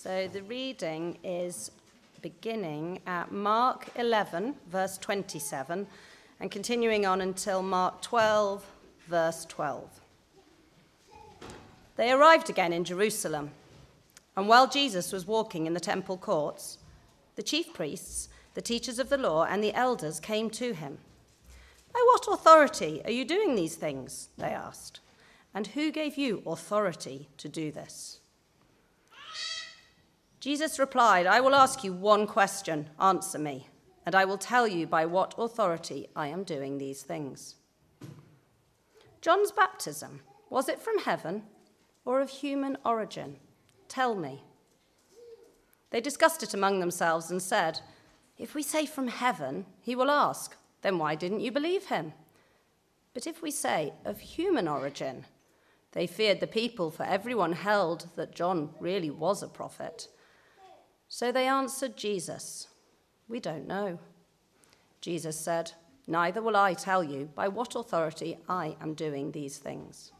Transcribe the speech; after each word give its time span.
So 0.00 0.28
the 0.32 0.42
reading 0.42 1.18
is 1.24 1.72
beginning 2.22 3.00
at 3.04 3.32
Mark 3.32 3.88
11, 3.96 4.54
verse 4.70 4.96
27, 4.96 5.88
and 6.38 6.50
continuing 6.52 7.04
on 7.04 7.20
until 7.20 7.64
Mark 7.64 8.00
12, 8.00 8.64
verse 9.08 9.44
12. 9.46 10.00
They 11.96 12.12
arrived 12.12 12.48
again 12.48 12.72
in 12.72 12.84
Jerusalem, 12.84 13.50
and 14.36 14.48
while 14.48 14.68
Jesus 14.68 15.10
was 15.10 15.26
walking 15.26 15.66
in 15.66 15.74
the 15.74 15.80
temple 15.80 16.16
courts, 16.16 16.78
the 17.34 17.42
chief 17.42 17.74
priests, 17.74 18.28
the 18.54 18.62
teachers 18.62 19.00
of 19.00 19.08
the 19.08 19.18
law, 19.18 19.46
and 19.46 19.64
the 19.64 19.74
elders 19.74 20.20
came 20.20 20.48
to 20.50 20.74
him. 20.74 20.98
By 21.92 22.00
what 22.12 22.28
authority 22.32 23.02
are 23.04 23.10
you 23.10 23.24
doing 23.24 23.56
these 23.56 23.74
things? 23.74 24.28
They 24.38 24.50
asked. 24.50 25.00
And 25.52 25.66
who 25.66 25.90
gave 25.90 26.16
you 26.16 26.44
authority 26.46 27.26
to 27.38 27.48
do 27.48 27.72
this? 27.72 28.17
Jesus 30.40 30.78
replied, 30.78 31.26
I 31.26 31.40
will 31.40 31.54
ask 31.54 31.82
you 31.82 31.92
one 31.92 32.26
question, 32.26 32.90
answer 33.00 33.38
me, 33.38 33.68
and 34.06 34.14
I 34.14 34.24
will 34.24 34.38
tell 34.38 34.68
you 34.68 34.86
by 34.86 35.04
what 35.04 35.34
authority 35.36 36.08
I 36.14 36.28
am 36.28 36.44
doing 36.44 36.78
these 36.78 37.02
things. 37.02 37.56
John's 39.20 39.50
baptism, 39.50 40.20
was 40.48 40.68
it 40.68 40.80
from 40.80 40.98
heaven 40.98 41.42
or 42.04 42.20
of 42.20 42.30
human 42.30 42.76
origin? 42.84 43.36
Tell 43.88 44.14
me. 44.14 44.44
They 45.90 46.00
discussed 46.00 46.42
it 46.42 46.54
among 46.54 46.78
themselves 46.78 47.30
and 47.30 47.42
said, 47.42 47.80
If 48.36 48.54
we 48.54 48.62
say 48.62 48.86
from 48.86 49.08
heaven, 49.08 49.66
he 49.80 49.96
will 49.96 50.10
ask, 50.10 50.56
then 50.82 50.98
why 50.98 51.16
didn't 51.16 51.40
you 51.40 51.50
believe 51.50 51.86
him? 51.86 52.12
But 53.12 53.26
if 53.26 53.42
we 53.42 53.50
say 53.50 53.92
of 54.04 54.20
human 54.20 54.68
origin, 54.68 55.24
they 55.92 56.06
feared 56.06 56.38
the 56.38 56.46
people, 56.46 56.92
for 56.92 57.02
everyone 57.02 57.54
held 57.54 58.08
that 58.14 58.36
John 58.36 58.70
really 58.78 59.10
was 59.10 59.42
a 59.42 59.48
prophet. 59.48 60.06
So 61.08 61.32
they 61.32 61.46
answered 61.46 61.96
Jesus, 61.96 62.68
We 63.28 63.40
don't 63.40 63.66
know. 63.66 63.98
Jesus 65.00 65.38
said, 65.38 65.72
Neither 66.06 66.42
will 66.42 66.56
I 66.56 66.74
tell 66.74 67.04
you 67.04 67.28
by 67.34 67.48
what 67.48 67.74
authority 67.74 68.38
I 68.48 68.76
am 68.80 68.94
doing 68.94 69.32
these 69.32 69.58
things. 69.58 70.12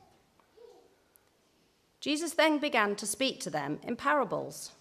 Jesus 2.01 2.35
then 2.35 2.59
began 2.59 2.95
to 2.97 3.07
speak 3.07 3.41
to 3.41 3.51
them 3.51 3.81
in 3.83 3.97
parables. 3.97 4.73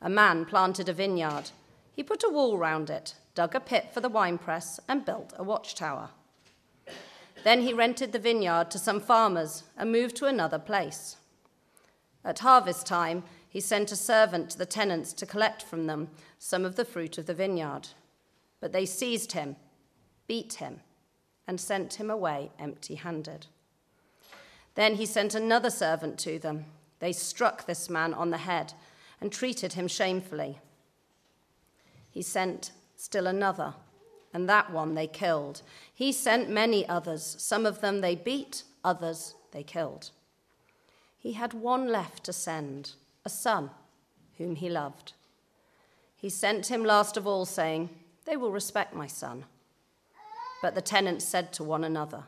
A 0.00 0.08
man 0.08 0.44
planted 0.44 0.88
a 0.88 0.92
vineyard. 0.92 1.50
He 1.94 2.02
put 2.02 2.24
a 2.24 2.30
wall 2.30 2.56
round 2.56 2.88
it, 2.88 3.14
dug 3.34 3.54
a 3.54 3.60
pit 3.60 3.88
for 3.92 4.00
the 4.00 4.08
winepress, 4.08 4.80
and 4.88 5.04
built 5.04 5.32
a 5.36 5.44
watchtower. 5.44 6.10
Then 7.44 7.62
he 7.62 7.72
rented 7.72 8.12
the 8.12 8.18
vineyard 8.18 8.70
to 8.70 8.78
some 8.78 9.00
farmers 9.00 9.64
and 9.76 9.90
moved 9.90 10.16
to 10.16 10.26
another 10.26 10.58
place. 10.58 11.16
At 12.24 12.38
harvest 12.38 12.86
time, 12.86 13.24
he 13.52 13.60
sent 13.60 13.92
a 13.92 13.96
servant 13.96 14.48
to 14.48 14.56
the 14.56 14.64
tenants 14.64 15.12
to 15.12 15.26
collect 15.26 15.62
from 15.62 15.86
them 15.86 16.08
some 16.38 16.64
of 16.64 16.76
the 16.76 16.86
fruit 16.86 17.18
of 17.18 17.26
the 17.26 17.34
vineyard. 17.34 17.88
But 18.60 18.72
they 18.72 18.86
seized 18.86 19.32
him, 19.32 19.56
beat 20.26 20.54
him, 20.54 20.80
and 21.46 21.60
sent 21.60 22.00
him 22.00 22.10
away 22.10 22.50
empty 22.58 22.94
handed. 22.94 23.48
Then 24.74 24.94
he 24.94 25.04
sent 25.04 25.34
another 25.34 25.68
servant 25.68 26.18
to 26.20 26.38
them. 26.38 26.64
They 26.98 27.12
struck 27.12 27.66
this 27.66 27.90
man 27.90 28.14
on 28.14 28.30
the 28.30 28.38
head 28.38 28.72
and 29.20 29.30
treated 29.30 29.74
him 29.74 29.86
shamefully. 29.86 30.58
He 32.10 32.22
sent 32.22 32.72
still 32.96 33.26
another, 33.26 33.74
and 34.32 34.48
that 34.48 34.72
one 34.72 34.94
they 34.94 35.06
killed. 35.06 35.60
He 35.92 36.10
sent 36.10 36.48
many 36.48 36.88
others. 36.88 37.36
Some 37.38 37.66
of 37.66 37.82
them 37.82 38.00
they 38.00 38.14
beat, 38.16 38.62
others 38.82 39.34
they 39.50 39.62
killed. 39.62 40.10
He 41.18 41.34
had 41.34 41.52
one 41.52 41.88
left 41.88 42.24
to 42.24 42.32
send 42.32 42.92
a 43.24 43.28
son 43.28 43.70
whom 44.38 44.56
he 44.56 44.68
loved. 44.68 45.12
He 46.16 46.28
sent 46.28 46.70
him 46.70 46.84
last 46.84 47.16
of 47.16 47.26
all, 47.26 47.44
saying, 47.44 47.90
They 48.24 48.36
will 48.36 48.52
respect 48.52 48.94
my 48.94 49.06
son. 49.06 49.44
But 50.62 50.74
the 50.74 50.80
tenants 50.80 51.24
said 51.24 51.52
to 51.54 51.64
one 51.64 51.82
another, 51.82 52.24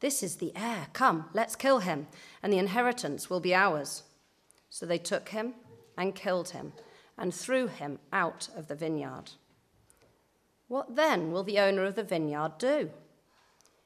This 0.00 0.22
is 0.22 0.36
the 0.36 0.52
heir. 0.54 0.86
Come, 0.92 1.28
let's 1.34 1.56
kill 1.56 1.80
him, 1.80 2.06
and 2.42 2.52
the 2.52 2.58
inheritance 2.58 3.28
will 3.28 3.40
be 3.40 3.54
ours. 3.54 4.04
So 4.70 4.86
they 4.86 4.98
took 4.98 5.30
him 5.30 5.54
and 5.96 6.14
killed 6.14 6.50
him 6.50 6.72
and 7.18 7.34
threw 7.34 7.66
him 7.66 7.98
out 8.12 8.48
of 8.56 8.68
the 8.68 8.74
vineyard. 8.74 9.32
What 10.68 10.96
then 10.96 11.32
will 11.32 11.44
the 11.44 11.58
owner 11.58 11.84
of 11.84 11.94
the 11.94 12.04
vineyard 12.04 12.58
do? 12.58 12.90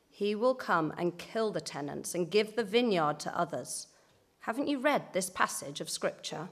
He 0.08 0.34
will 0.34 0.54
come 0.54 0.92
and 0.98 1.18
kill 1.18 1.50
the 1.50 1.60
tenants 1.60 2.14
and 2.14 2.30
give 2.30 2.56
the 2.56 2.64
vineyard 2.64 3.20
to 3.20 3.38
others. 3.38 3.86
Haven't 4.44 4.68
you 4.68 4.78
read 4.78 5.12
this 5.12 5.28
passage 5.28 5.82
of 5.82 5.90
Scripture? 5.90 6.48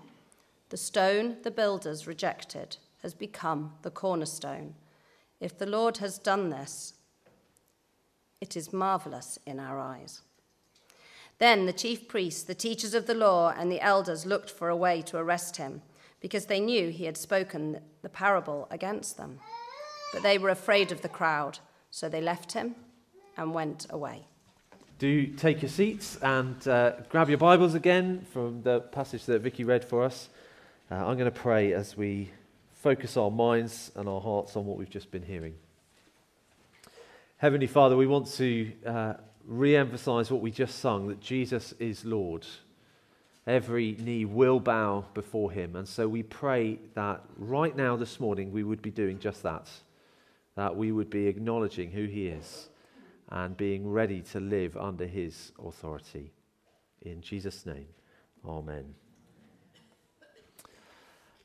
The 0.69 0.77
stone 0.77 1.39
the 1.43 1.51
builders 1.51 2.07
rejected 2.07 2.77
has 3.03 3.15
become 3.15 3.73
the 3.81 3.91
cornerstone. 3.91 4.75
If 5.41 5.57
the 5.57 5.67
Lord 5.67 5.97
has 5.99 6.19
done 6.19 6.51
this, 6.51 6.95
it 8.43 8.57
is 8.57 8.75
marvelous 8.75 9.39
in 9.47 9.59
our 9.59 9.81
eyes. 9.81 10.21
Then 11.39 11.65
the 11.65 11.73
chief 11.73 12.09
priests, 12.09 12.43
the 12.43 12.55
teachers 12.55 12.93
of 12.93 13.07
the 13.07 13.15
law, 13.15 13.55
and 13.57 13.73
the 13.73 13.81
elders 13.81 14.27
looked 14.27 14.51
for 14.51 14.69
a 14.69 14.77
way 14.77 15.01
to 15.03 15.17
arrest 15.17 15.57
him, 15.57 15.81
because 16.21 16.47
they 16.47 16.61
knew 16.61 16.91
he 16.91 17.05
had 17.05 17.17
spoken 17.17 17.81
the 18.03 18.09
parable 18.11 18.69
against 18.71 19.17
them. 19.17 19.39
But 20.13 20.23
they 20.23 20.37
were 20.37 20.51
afraid 20.51 20.93
of 20.93 21.01
the 21.01 21.09
crowd, 21.09 21.61
so 21.91 22.09
they 22.09 22.21
left 22.21 22.53
him 22.53 22.75
and 23.37 23.55
went 23.55 23.87
away 23.89 24.27
do 24.99 25.29
take 25.29 25.63
your 25.63 25.69
seats 25.69 26.19
and 26.23 26.67
uh, 26.67 26.91
grab 27.09 27.29
your 27.29 27.39
Bibles 27.39 27.75
again 27.75 28.27
from 28.33 28.63
the 28.63 28.81
passage 28.81 29.27
that 29.27 29.43
Vicky 29.43 29.63
read 29.63 29.85
for 29.85 30.03
us. 30.03 30.29
Uh, 30.91 30.97
I'm 30.97 31.17
going 31.17 31.31
to 31.31 31.31
pray 31.31 31.73
as 31.73 31.97
we 31.97 32.33
focus 32.75 33.17
our 33.17 33.31
minds 33.31 33.93
and 33.95 34.09
our 34.09 34.21
hearts 34.21 34.57
on 34.57 34.67
what 34.67 34.77
we've 34.77 34.91
just 34.91 35.13
been 35.13 35.23
hearing. 35.23 35.55
Heavenly 37.37 37.69
Father, 37.69 37.97
we 37.97 38.09
want 38.09 38.27
to 38.33 38.73
uh, 38.85 39.15
re 39.47 39.77
emphasize 39.77 40.33
what 40.33 40.41
we 40.41 40.51
just 40.51 40.81
sung 40.81 41.07
that 41.07 41.21
Jesus 41.21 41.75
is 41.79 42.05
Lord. 42.05 42.45
Every 43.47 43.97
knee 44.01 44.25
will 44.25 44.59
bow 44.59 45.05
before 45.15 45.53
him. 45.53 45.77
And 45.77 45.87
so 45.87 46.09
we 46.09 46.25
pray 46.25 46.81
that 46.95 47.23
right 47.37 47.77
now, 47.77 47.95
this 47.95 48.19
morning, 48.19 48.51
we 48.51 48.65
would 48.65 48.83
be 48.83 48.91
doing 48.91 49.21
just 49.21 49.45
that. 49.45 49.71
That 50.57 50.77
we 50.77 50.91
would 50.91 51.09
be 51.09 51.29
acknowledging 51.29 51.93
who 51.93 52.07
he 52.07 52.27
is 52.27 52.69
and 53.31 53.57
being 53.57 53.91
ready 53.91 54.21
to 54.23 54.41
live 54.41 54.77
under 54.77 55.07
his 55.07 55.53
authority. 55.65 56.33
In 57.03 57.21
Jesus' 57.21 57.67
name, 57.67 57.89
amen. 58.47 58.95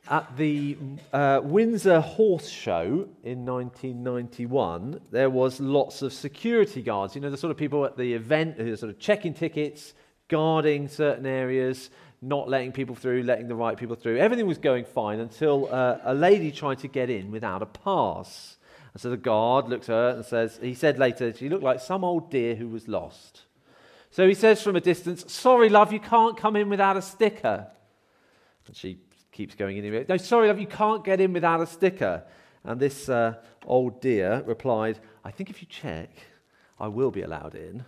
At 0.10 0.36
the 0.36 0.78
uh, 1.14 1.40
Windsor 1.44 2.02
Horse 2.02 2.50
Show 2.50 3.08
in 3.24 3.46
1991, 3.46 5.00
there 5.12 5.30
was 5.30 5.62
lots 5.62 6.02
of 6.02 6.12
security 6.12 6.82
guards. 6.82 7.16
You 7.16 7.22
know, 7.22 7.30
the 7.30 7.38
sort 7.38 7.52
of 7.52 7.58
people 7.58 7.86
at 7.86 7.96
the 7.96 8.14
event 8.14 8.58
who 8.58 8.74
are 8.74 8.76
sort 8.76 8.90
of 8.90 9.00
checking 9.00 9.34
tickets, 9.34 9.94
guarding 10.28 10.90
certain 10.90 11.26
areas, 11.26 11.90
not 12.22 12.50
letting 12.50 12.74
people 12.74 12.96
through, 12.96 13.24
letting 13.24 13.48
the 13.48 13.56
right 13.56 13.78
people 13.78 13.96
through. 13.96 14.18
Everything 14.18 14.46
was 14.46 14.58
going 14.58 14.84
fine 14.84 15.22
until 15.22 15.74
uh, 15.74 16.00
a 16.04 16.14
lady 16.14 16.52
tried 16.52 16.80
to 16.80 16.90
get 16.90 17.10
in 17.10 17.32
without 17.32 17.62
a 17.62 17.66
pass. 17.66 18.58
And 18.94 19.02
so 19.02 19.10
the 19.10 19.18
guard 19.18 19.70
looks 19.70 19.90
at 19.90 19.94
her 19.94 20.10
and 20.10 20.26
says, 20.26 20.60
he 20.62 20.76
said 20.76 21.00
later, 21.00 21.34
she 21.34 21.50
looked 21.50 21.64
like 21.64 21.80
some 21.80 22.04
old 22.04 22.30
dear 22.30 22.56
who 22.56 22.68
was 22.68 22.88
lost. 22.88 23.42
So 24.12 24.28
he 24.28 24.36
says 24.36 24.62
from 24.62 24.76
a 24.76 24.82
distance, 24.82 25.32
Sorry, 25.32 25.70
love, 25.70 25.92
you 25.92 26.00
can't 26.00 26.38
come 26.38 26.56
in 26.56 26.70
without 26.70 26.96
a 26.96 27.02
sticker. 27.02 27.68
And 28.68 28.76
she 28.76 29.00
keeps 29.32 29.56
going 29.56 29.78
in. 29.78 30.06
No, 30.08 30.18
sorry, 30.18 30.48
love, 30.48 30.60
you 30.60 30.68
can't 30.68 31.04
get 31.04 31.20
in 31.20 31.34
without 31.34 31.62
a 31.62 31.66
sticker. 31.66 32.24
And 32.64 32.80
this 32.80 33.10
uh, 33.10 33.36
old 33.66 34.00
dear 34.00 34.44
replied, 34.46 35.00
I 35.26 35.32
think 35.32 35.50
if 35.50 35.62
you 35.62 35.68
check, 35.68 36.12
I 36.80 36.88
will 36.88 37.10
be 37.10 37.24
allowed 37.24 37.56
in. 37.56 37.84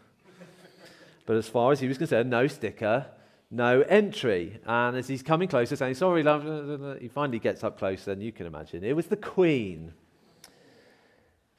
but 1.28 1.36
as 1.38 1.48
far 1.48 1.72
as 1.72 1.80
he 1.80 1.88
was 1.88 2.00
concerned, 2.00 2.32
no 2.32 2.48
sticker, 2.48 3.06
no 3.52 3.82
entry. 3.82 4.60
And 4.66 4.98
as 4.98 5.08
he's 5.08 5.22
coming 5.22 5.48
closer, 5.48 5.76
saying, 5.76 5.94
Sorry, 5.94 6.24
love, 6.24 7.00
he 7.00 7.08
finally 7.08 7.40
gets 7.40 7.64
up 7.64 7.78
close, 7.78 8.08
and 8.08 8.24
you 8.24 8.32
can 8.32 8.48
imagine 8.48 8.84
it 8.84 8.96
was 8.96 9.06
the 9.06 9.16
Queen. 9.16 9.94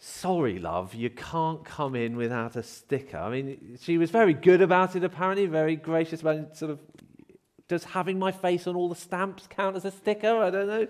Sorry, 0.09 0.61
love, 0.61 0.95
you 0.95 1.11
can't 1.11 1.65
come 1.65 1.97
in 1.97 2.17
without 2.17 2.55
a 2.55 2.63
sticker. 2.63 3.17
I 3.17 3.29
mean, 3.29 3.77
she 3.83 3.99
was 3.99 4.13
very 4.13 4.35
good 4.35 4.63
about 4.63 4.95
it, 4.95 5.03
apparently, 5.03 5.47
very 5.47 5.75
gracious 5.75 6.21
about 6.21 6.37
it. 6.37 6.57
Sort 6.57 6.71
of, 6.71 6.79
does 7.67 7.83
having 7.83 8.17
my 8.17 8.31
face 8.31 8.69
on 8.69 8.77
all 8.77 8.89
the 8.89 8.95
stamps 8.95 9.49
count 9.49 9.75
as 9.75 9.85
a 9.85 9.91
sticker? 9.91 10.41
I 10.45 10.51
don't 10.51 10.69
know. 10.69 10.87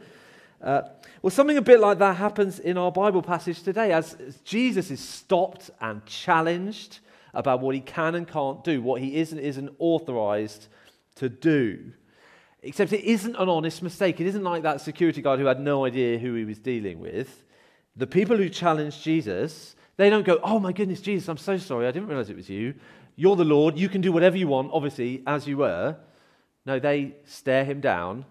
Uh, 0.62 0.82
well, 1.22 1.30
something 1.30 1.56
a 1.56 1.62
bit 1.62 1.80
like 1.80 1.98
that 1.98 2.18
happens 2.18 2.58
in 2.58 2.76
our 2.76 2.92
Bible 2.92 3.22
passage 3.22 3.62
today 3.62 3.90
as, 3.90 4.12
as 4.20 4.36
Jesus 4.40 4.90
is 4.90 5.00
stopped 5.00 5.70
and 5.80 6.04
challenged 6.04 6.98
about 7.32 7.60
what 7.60 7.74
he 7.74 7.80
can 7.80 8.16
and 8.16 8.28
can't 8.28 8.62
do, 8.64 8.82
what 8.82 9.00
he 9.00 9.16
is 9.16 9.32
and 9.32 9.40
isn't 9.40 9.74
authorized 9.78 10.68
to 11.14 11.30
do. 11.30 11.90
Except 12.62 12.92
it 12.92 13.02
isn't 13.02 13.36
an 13.36 13.48
honest 13.48 13.82
mistake. 13.82 14.20
It 14.20 14.26
isn't 14.26 14.44
like 14.44 14.62
that 14.64 14.82
security 14.82 15.22
guard 15.22 15.40
who 15.40 15.46
had 15.46 15.58
no 15.58 15.86
idea 15.86 16.18
who 16.18 16.34
he 16.34 16.44
was 16.44 16.58
dealing 16.58 17.00
with. 17.00 17.44
The 17.96 18.06
people 18.06 18.37
who 18.37 18.48
challenge 18.48 19.02
Jesus, 19.02 19.75
they 19.96 20.10
don't 20.10 20.26
go, 20.26 20.38
Oh 20.43 20.58
my 20.58 20.72
goodness, 20.72 21.00
Jesus, 21.00 21.28
I'm 21.28 21.38
so 21.38 21.56
sorry. 21.56 21.87
I 21.87 21.90
didn't 21.90 22.08
realize 22.08 22.31
it 22.31 22.37
was 22.37 22.50
you. 22.50 22.75
You're 23.16 23.37
the 23.37 23.44
Lord. 23.44 23.78
You 23.78 23.88
can 23.88 24.02
do 24.02 24.12
whatever 24.12 24.37
you 24.37 24.48
want, 24.48 24.70
obviously, 24.72 25.22
as 25.26 25.46
you 25.46 25.56
were. 25.56 25.96
No, 26.66 26.78
they 26.78 27.14
stare 27.25 27.64
him 27.64 27.81
down 27.81 28.26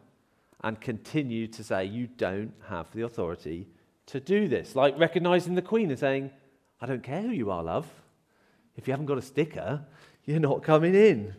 and 0.64 0.80
continue 0.80 1.48
to 1.48 1.64
say, 1.64 1.86
You 1.86 2.08
don't 2.08 2.54
have 2.68 2.92
the 2.94 3.04
authority 3.04 3.68
to 4.08 4.20
do 4.20 4.48
this. 4.48 4.76
Like 4.76 4.98
recognizing 5.00 5.56
the 5.56 5.62
Queen 5.62 5.90
and 5.90 6.00
saying, 6.00 6.32
I 6.80 6.86
don't 6.86 7.04
care 7.04 7.22
who 7.22 7.30
you 7.30 7.50
are, 7.50 7.64
love. 7.64 7.88
If 8.76 8.88
you 8.88 8.92
haven't 8.92 9.08
got 9.08 9.18
a 9.18 9.22
sticker, 9.22 9.84
you're 10.26 10.40
not 10.40 10.64
coming 10.64 10.94
in. 10.94 11.34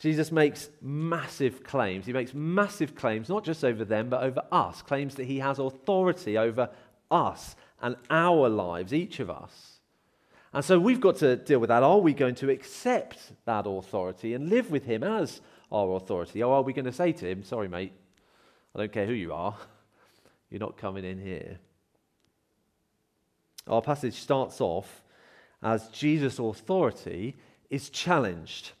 Jesus 0.00 0.32
makes 0.32 0.70
massive 0.80 1.62
claims. 1.62 2.06
He 2.06 2.14
makes 2.14 2.32
massive 2.32 2.94
claims, 2.94 3.28
not 3.28 3.44
just 3.44 3.62
over 3.62 3.84
them, 3.84 4.08
but 4.08 4.22
over 4.22 4.42
us. 4.50 4.80
Claims 4.80 5.14
that 5.16 5.24
he 5.24 5.38
has 5.40 5.58
authority 5.58 6.38
over 6.38 6.70
us 7.10 7.54
and 7.82 7.96
our 8.08 8.48
lives, 8.48 8.94
each 8.94 9.20
of 9.20 9.28
us. 9.28 9.80
And 10.54 10.64
so 10.64 10.80
we've 10.80 11.00
got 11.00 11.16
to 11.16 11.36
deal 11.36 11.58
with 11.58 11.68
that. 11.68 11.82
Are 11.82 11.98
we 11.98 12.14
going 12.14 12.34
to 12.36 12.50
accept 12.50 13.32
that 13.44 13.66
authority 13.66 14.32
and 14.32 14.48
live 14.48 14.70
with 14.70 14.84
him 14.84 15.04
as 15.04 15.42
our 15.70 15.94
authority? 15.96 16.42
Or 16.42 16.54
are 16.56 16.62
we 16.62 16.72
going 16.72 16.86
to 16.86 16.92
say 16.92 17.12
to 17.12 17.28
him, 17.28 17.44
sorry, 17.44 17.68
mate, 17.68 17.92
I 18.74 18.78
don't 18.78 18.92
care 18.92 19.06
who 19.06 19.12
you 19.12 19.34
are, 19.34 19.54
you're 20.50 20.60
not 20.60 20.78
coming 20.78 21.04
in 21.04 21.20
here? 21.20 21.58
Our 23.66 23.82
passage 23.82 24.14
starts 24.14 24.62
off 24.62 25.02
as 25.62 25.88
Jesus' 25.88 26.38
authority 26.38 27.36
is 27.68 27.90
challenged. 27.90 28.72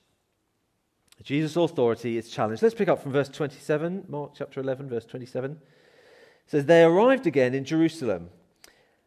Jesus' 1.22 1.56
authority 1.56 2.16
is 2.16 2.30
challenged. 2.30 2.62
Let's 2.62 2.74
pick 2.74 2.88
up 2.88 3.02
from 3.02 3.12
verse 3.12 3.28
27, 3.28 4.06
Mark 4.08 4.32
chapter 4.34 4.60
11, 4.60 4.88
verse 4.88 5.04
27. 5.04 5.52
It 5.52 5.58
says, 6.46 6.66
They 6.66 6.82
arrived 6.82 7.26
again 7.26 7.54
in 7.54 7.64
Jerusalem. 7.64 8.30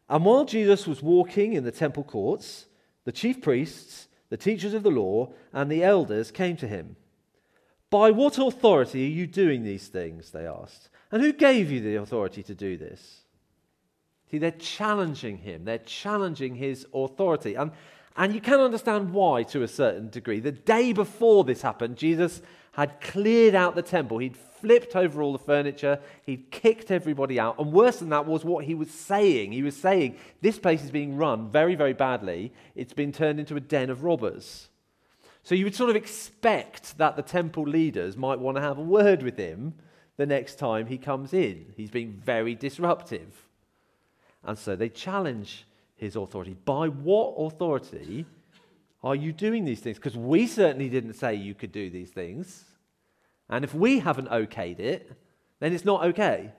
And 0.08 0.24
while 0.24 0.44
Jesus 0.44 0.86
was 0.86 1.02
walking 1.02 1.54
in 1.54 1.64
the 1.64 1.72
temple 1.72 2.04
courts, 2.04 2.66
the 3.04 3.12
chief 3.12 3.42
priests, 3.42 4.06
the 4.28 4.36
teachers 4.36 4.74
of 4.74 4.82
the 4.82 4.90
law, 4.90 5.32
and 5.52 5.70
the 5.70 5.82
elders 5.82 6.30
came 6.30 6.56
to 6.58 6.68
him. 6.68 6.96
By 7.90 8.10
what 8.10 8.38
authority 8.38 9.04
are 9.04 9.10
you 9.10 9.26
doing 9.26 9.62
these 9.62 9.88
things? 9.88 10.30
They 10.30 10.46
asked. 10.46 10.88
And 11.10 11.22
who 11.22 11.32
gave 11.32 11.70
you 11.70 11.80
the 11.80 11.96
authority 11.96 12.42
to 12.44 12.54
do 12.54 12.76
this? 12.76 13.20
See, 14.30 14.38
they're 14.38 14.50
challenging 14.50 15.38
him, 15.38 15.64
they're 15.64 15.78
challenging 15.78 16.56
his 16.56 16.86
authority. 16.92 17.54
And 17.54 17.72
and 18.16 18.34
you 18.34 18.40
can 18.40 18.60
understand 18.60 19.12
why 19.12 19.42
to 19.44 19.62
a 19.62 19.68
certain 19.68 20.08
degree. 20.08 20.40
The 20.40 20.52
day 20.52 20.92
before 20.92 21.44
this 21.44 21.62
happened, 21.62 21.96
Jesus 21.96 22.42
had 22.72 23.00
cleared 23.00 23.54
out 23.54 23.74
the 23.74 23.82
temple. 23.82 24.18
He'd 24.18 24.36
flipped 24.36 24.94
over 24.94 25.20
all 25.20 25.32
the 25.32 25.38
furniture. 25.38 25.98
He'd 26.24 26.50
kicked 26.50 26.90
everybody 26.90 27.40
out. 27.40 27.58
And 27.58 27.72
worse 27.72 27.98
than 27.98 28.10
that 28.10 28.26
was 28.26 28.44
what 28.44 28.64
he 28.64 28.74
was 28.74 28.90
saying. 28.90 29.52
He 29.52 29.62
was 29.62 29.76
saying, 29.76 30.16
This 30.40 30.58
place 30.58 30.82
is 30.82 30.90
being 30.90 31.16
run 31.16 31.50
very, 31.50 31.74
very 31.74 31.92
badly. 31.92 32.52
It's 32.74 32.92
been 32.92 33.12
turned 33.12 33.40
into 33.40 33.56
a 33.56 33.60
den 33.60 33.90
of 33.90 34.04
robbers. 34.04 34.68
So 35.42 35.54
you 35.54 35.64
would 35.64 35.74
sort 35.74 35.90
of 35.90 35.96
expect 35.96 36.96
that 36.98 37.16
the 37.16 37.22
temple 37.22 37.64
leaders 37.64 38.16
might 38.16 38.38
want 38.38 38.56
to 38.56 38.62
have 38.62 38.78
a 38.78 38.82
word 38.82 39.22
with 39.22 39.36
him 39.36 39.74
the 40.16 40.24
next 40.24 40.58
time 40.58 40.86
he 40.86 40.98
comes 40.98 41.34
in. 41.34 41.66
He's 41.76 41.90
being 41.90 42.12
very 42.12 42.54
disruptive. 42.54 43.48
And 44.42 44.58
so 44.58 44.76
they 44.76 44.88
challenge 44.88 45.66
his 45.96 46.16
authority. 46.16 46.56
By 46.64 46.88
what 46.88 47.34
authority 47.38 48.26
are 49.02 49.14
you 49.14 49.32
doing 49.32 49.64
these 49.64 49.80
things? 49.80 49.96
Because 49.96 50.16
we 50.16 50.46
certainly 50.46 50.88
didn't 50.88 51.14
say 51.14 51.34
you 51.34 51.54
could 51.54 51.72
do 51.72 51.90
these 51.90 52.10
things. 52.10 52.64
And 53.48 53.64
if 53.64 53.74
we 53.74 53.98
haven't 53.98 54.30
okayed 54.30 54.80
it, 54.80 55.12
then 55.60 55.72
it's 55.72 55.84
not 55.84 56.04
okay. 56.06 56.50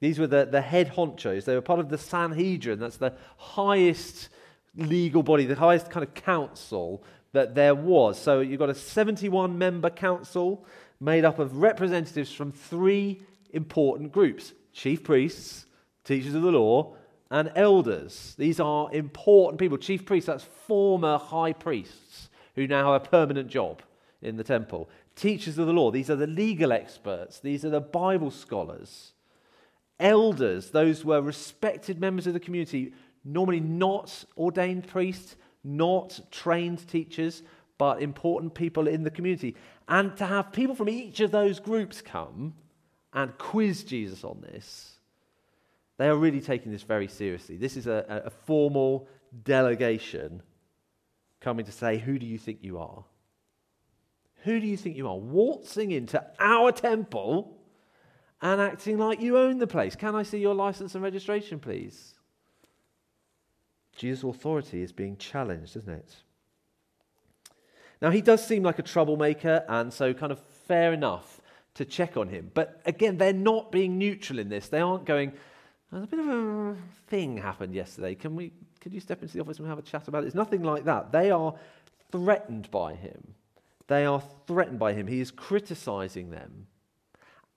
These 0.00 0.18
were 0.18 0.26
the, 0.26 0.44
the 0.44 0.60
head 0.60 0.92
honchos. 0.94 1.44
They 1.44 1.54
were 1.54 1.62
part 1.62 1.80
of 1.80 1.88
the 1.88 1.98
Sanhedrin. 1.98 2.78
That's 2.78 2.96
the 2.96 3.14
highest 3.36 4.28
legal 4.76 5.22
body, 5.22 5.46
the 5.46 5.54
highest 5.54 5.90
kind 5.90 6.04
of 6.04 6.14
council 6.14 7.04
that 7.32 7.54
there 7.54 7.74
was. 7.74 8.18
So 8.18 8.40
you've 8.40 8.58
got 8.58 8.70
a 8.70 8.74
71 8.74 9.56
member 9.56 9.90
council 9.90 10.66
made 11.00 11.24
up 11.24 11.38
of 11.38 11.58
representatives 11.58 12.32
from 12.32 12.52
three 12.52 13.22
important 13.52 14.12
groups 14.12 14.52
chief 14.72 15.04
priests, 15.04 15.66
teachers 16.04 16.34
of 16.34 16.42
the 16.42 16.50
law, 16.50 16.96
and 17.32 17.50
elders. 17.56 18.34
These 18.36 18.60
are 18.60 18.92
important 18.92 19.58
people. 19.58 19.78
Chief 19.78 20.04
priests, 20.04 20.26
that's 20.26 20.44
former 20.44 21.16
high 21.16 21.54
priests 21.54 22.28
who 22.54 22.66
now 22.66 22.92
have 22.92 23.02
a 23.02 23.08
permanent 23.08 23.48
job 23.48 23.80
in 24.20 24.36
the 24.36 24.44
temple. 24.44 24.90
Teachers 25.16 25.56
of 25.56 25.66
the 25.66 25.72
law, 25.72 25.90
these 25.90 26.10
are 26.10 26.16
the 26.16 26.26
legal 26.26 26.72
experts, 26.72 27.40
these 27.40 27.64
are 27.64 27.70
the 27.70 27.80
Bible 27.80 28.30
scholars. 28.30 29.14
Elders, 29.98 30.70
those 30.70 31.06
were 31.06 31.22
respected 31.22 31.98
members 31.98 32.26
of 32.26 32.34
the 32.34 32.40
community, 32.40 32.92
normally 33.24 33.60
not 33.60 34.24
ordained 34.36 34.86
priests, 34.86 35.36
not 35.64 36.20
trained 36.30 36.86
teachers, 36.86 37.42
but 37.78 38.02
important 38.02 38.52
people 38.52 38.86
in 38.86 39.04
the 39.04 39.10
community. 39.10 39.56
And 39.88 40.14
to 40.18 40.26
have 40.26 40.52
people 40.52 40.74
from 40.74 40.90
each 40.90 41.20
of 41.20 41.30
those 41.30 41.60
groups 41.60 42.02
come 42.02 42.54
and 43.14 43.36
quiz 43.38 43.84
Jesus 43.84 44.22
on 44.22 44.42
this 44.42 44.91
they 45.98 46.08
are 46.08 46.16
really 46.16 46.40
taking 46.40 46.72
this 46.72 46.82
very 46.82 47.08
seriously. 47.08 47.56
This 47.56 47.76
is 47.76 47.86
a, 47.86 48.22
a 48.26 48.30
formal 48.30 49.08
delegation 49.44 50.42
coming 51.40 51.64
to 51.66 51.72
say, 51.72 51.98
Who 51.98 52.18
do 52.18 52.26
you 52.26 52.38
think 52.38 52.58
you 52.62 52.78
are? 52.78 53.04
Who 54.44 54.58
do 54.58 54.66
you 54.66 54.76
think 54.76 54.96
you 54.96 55.08
are? 55.08 55.16
Waltzing 55.16 55.92
into 55.92 56.24
our 56.40 56.72
temple 56.72 57.58
and 58.40 58.60
acting 58.60 58.98
like 58.98 59.20
you 59.20 59.38
own 59.38 59.58
the 59.58 59.66
place. 59.66 59.94
Can 59.94 60.16
I 60.16 60.24
see 60.24 60.38
your 60.38 60.54
license 60.54 60.94
and 60.94 61.04
registration, 61.04 61.60
please? 61.60 62.14
Jesus' 63.96 64.24
authority 64.24 64.82
is 64.82 64.90
being 64.90 65.16
challenged, 65.16 65.76
isn't 65.76 65.92
it? 65.92 66.16
Now, 68.00 68.10
he 68.10 68.20
does 68.20 68.44
seem 68.44 68.64
like 68.64 68.80
a 68.80 68.82
troublemaker, 68.82 69.64
and 69.68 69.92
so 69.92 70.12
kind 70.12 70.32
of 70.32 70.40
fair 70.66 70.92
enough 70.92 71.40
to 71.74 71.84
check 71.84 72.16
on 72.16 72.28
him. 72.28 72.50
But 72.52 72.82
again, 72.84 73.16
they're 73.16 73.32
not 73.32 73.70
being 73.70 73.96
neutral 73.96 74.40
in 74.40 74.48
this. 74.48 74.68
They 74.68 74.80
aren't 74.80 75.04
going, 75.04 75.32
there's 75.92 76.04
a 76.04 76.06
bit 76.06 76.20
of 76.20 76.28
a 76.28 76.76
thing 77.08 77.36
happened 77.36 77.74
yesterday. 77.74 78.14
Can 78.14 78.34
we? 78.34 78.52
Could 78.80 78.94
you 78.94 79.00
step 79.00 79.22
into 79.22 79.34
the 79.34 79.40
office 79.40 79.58
and 79.58 79.68
have 79.68 79.78
a 79.78 79.82
chat 79.82 80.08
about 80.08 80.24
it? 80.24 80.26
It's 80.26 80.34
nothing 80.34 80.62
like 80.62 80.86
that. 80.86 81.12
They 81.12 81.30
are 81.30 81.54
threatened 82.10 82.70
by 82.70 82.94
him. 82.94 83.34
They 83.86 84.06
are 84.06 84.22
threatened 84.46 84.78
by 84.78 84.94
him. 84.94 85.06
He 85.06 85.20
is 85.20 85.30
criticizing 85.30 86.30
them. 86.30 86.66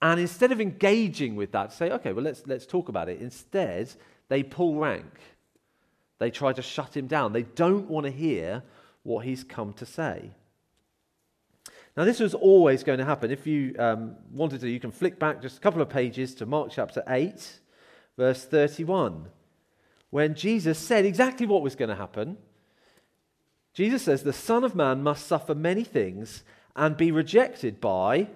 And 0.02 0.20
instead 0.20 0.52
of 0.52 0.60
engaging 0.60 1.34
with 1.34 1.52
that, 1.52 1.72
say, 1.72 1.90
okay, 1.90 2.12
well, 2.12 2.24
let's, 2.24 2.42
let's 2.46 2.66
talk 2.66 2.88
about 2.88 3.08
it, 3.08 3.20
instead, 3.20 3.92
they 4.28 4.42
pull 4.42 4.76
rank. 4.76 5.18
They 6.18 6.30
try 6.30 6.52
to 6.52 6.62
shut 6.62 6.96
him 6.96 7.06
down. 7.06 7.32
They 7.32 7.42
don't 7.42 7.88
want 7.88 8.04
to 8.04 8.12
hear 8.12 8.62
what 9.02 9.24
he's 9.24 9.42
come 9.42 9.72
to 9.74 9.86
say. 9.86 10.30
Now, 11.96 12.04
this 12.04 12.20
was 12.20 12.34
always 12.34 12.84
going 12.84 12.98
to 12.98 13.04
happen. 13.06 13.30
If 13.30 13.46
you 13.46 13.74
um, 13.78 14.16
wanted 14.30 14.60
to, 14.60 14.68
you 14.68 14.80
can 14.80 14.90
flick 14.90 15.18
back 15.18 15.40
just 15.40 15.56
a 15.56 15.60
couple 15.60 15.80
of 15.80 15.88
pages 15.88 16.34
to 16.36 16.46
Mark 16.46 16.70
chapter 16.70 17.02
8 17.08 17.60
verse 18.16 18.44
31, 18.44 19.26
when 20.10 20.34
Jesus 20.34 20.78
said 20.78 21.04
exactly 21.04 21.46
what 21.46 21.62
was 21.62 21.76
going 21.76 21.88
to 21.88 21.94
happen. 21.94 22.38
Jesus 23.74 24.02
says, 24.02 24.22
The 24.22 24.32
Son 24.32 24.64
of 24.64 24.74
Man 24.74 25.02
must 25.02 25.26
suffer 25.26 25.54
many 25.54 25.84
things 25.84 26.44
and 26.74 26.96
be 26.96 27.10
rejected 27.10 27.80
by 27.80 28.28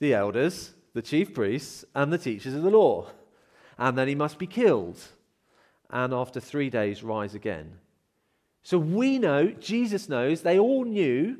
the 0.00 0.14
elders, 0.14 0.72
the 0.94 1.02
chief 1.02 1.34
priests, 1.34 1.84
and 1.94 2.12
the 2.12 2.18
teachers 2.18 2.54
of 2.54 2.62
the 2.62 2.70
law. 2.70 3.10
And 3.78 3.96
then 3.96 4.08
he 4.08 4.14
must 4.14 4.38
be 4.38 4.46
killed, 4.46 5.00
and 5.90 6.14
after 6.14 6.40
three 6.40 6.70
days 6.70 7.02
rise 7.02 7.34
again. 7.34 7.78
So 8.62 8.78
we 8.78 9.18
know, 9.18 9.48
Jesus 9.48 10.08
knows, 10.08 10.42
they 10.42 10.58
all 10.58 10.84
knew 10.84 11.38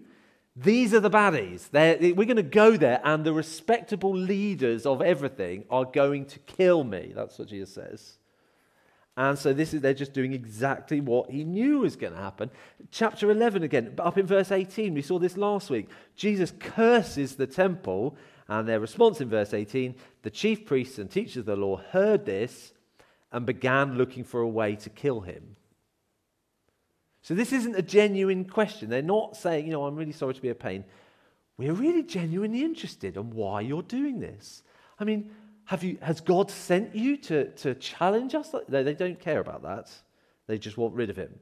these 0.55 0.93
are 0.93 1.01
the 1.01 1.11
baddies. 1.11 1.71
They're, 1.71 1.97
we're 2.15 2.27
going 2.27 2.37
to 2.37 2.43
go 2.43 2.77
there, 2.77 3.01
and 3.05 3.25
the 3.25 3.33
respectable 3.33 4.15
leaders 4.15 4.85
of 4.85 5.01
everything 5.01 5.65
are 5.71 5.85
going 5.85 6.27
to 6.27 6.39
kill 6.41 6.85
me. 6.85 7.13
That's 7.15 7.39
what 7.39 7.49
Jesus 7.49 7.75
says. 7.75 8.19
And 9.17 9.39
so 9.39 9.53
this 9.53 9.75
is 9.75 9.83
they're 9.83 9.93
just 9.93 10.15
doing 10.15 10.33
exactly 10.33 11.01
what 11.01 11.31
he 11.31 11.45
knew 11.45 11.81
was 11.81 11.97
going 11.97 12.15
to 12.15 12.19
happen. 12.19 12.51
Chapter 12.91 13.31
11 13.31 13.63
again, 13.63 13.95
up 13.99 14.17
in 14.17 14.27
verse 14.27 14.51
18, 14.51 14.95
we 14.95 15.03
saw 15.03 15.19
this 15.19 15.37
last 15.37 15.69
week. 15.69 15.89
Jesus 16.17 16.53
curses 16.59 17.37
the 17.37 17.47
temple, 17.47 18.17
and 18.49 18.67
their 18.67 18.81
response 18.81 19.21
in 19.21 19.29
verse 19.29 19.53
18, 19.53 19.95
the 20.23 20.31
chief 20.31 20.65
priests 20.67 20.99
and 20.99 21.11
teachers 21.11 21.39
of 21.39 21.47
the 21.47 21.57
law 21.57 21.77
heard 21.77 22.25
this 22.25 22.73
and 23.33 23.47
began 23.47 23.97
looking 23.97 24.25
for 24.25 24.41
a 24.41 24.49
way 24.49 24.77
to 24.77 24.91
kill 24.91 25.21
him. 25.21 25.57
So 27.23 27.35
this 27.35 27.53
isn't 27.53 27.77
a 27.77 27.83
genuine 27.83 28.45
question. 28.45 28.91
They're 28.91 29.01
not 29.01 29.37
saying, 29.37 29.67
you 29.67 29.73
know, 29.73 29.87
I'm 29.87 29.97
really 29.97 30.13
sorry 30.13 30.35
to 30.35 30.43
be 30.43 30.49
a 30.49 30.55
pain. 30.55 30.85
We're 31.57 31.73
really 31.73 32.03
genuinely 32.03 32.63
interested 32.63 33.17
in 33.17 33.31
why 33.31 33.61
you're 33.61 33.83
doing 33.83 34.19
this. 34.19 34.63
I 34.99 35.05
mean, 35.05 35.31
have 35.67 35.85
you, 35.85 35.99
has 36.03 36.21
God 36.21 36.51
sent 36.51 36.95
you 36.95 37.17
to, 37.19 37.51
to 37.51 37.75
challenge 37.77 38.35
us? 38.35 38.53
They, 38.69 38.83
they 38.83 38.95
don't 38.95 39.21
care 39.21 39.41
about 39.41 39.63
that. 39.63 39.91
They 40.49 40.59
just 40.59 40.77
want 40.77 40.95
rid 40.95 41.11
of 41.11 41.17
him. 41.17 41.39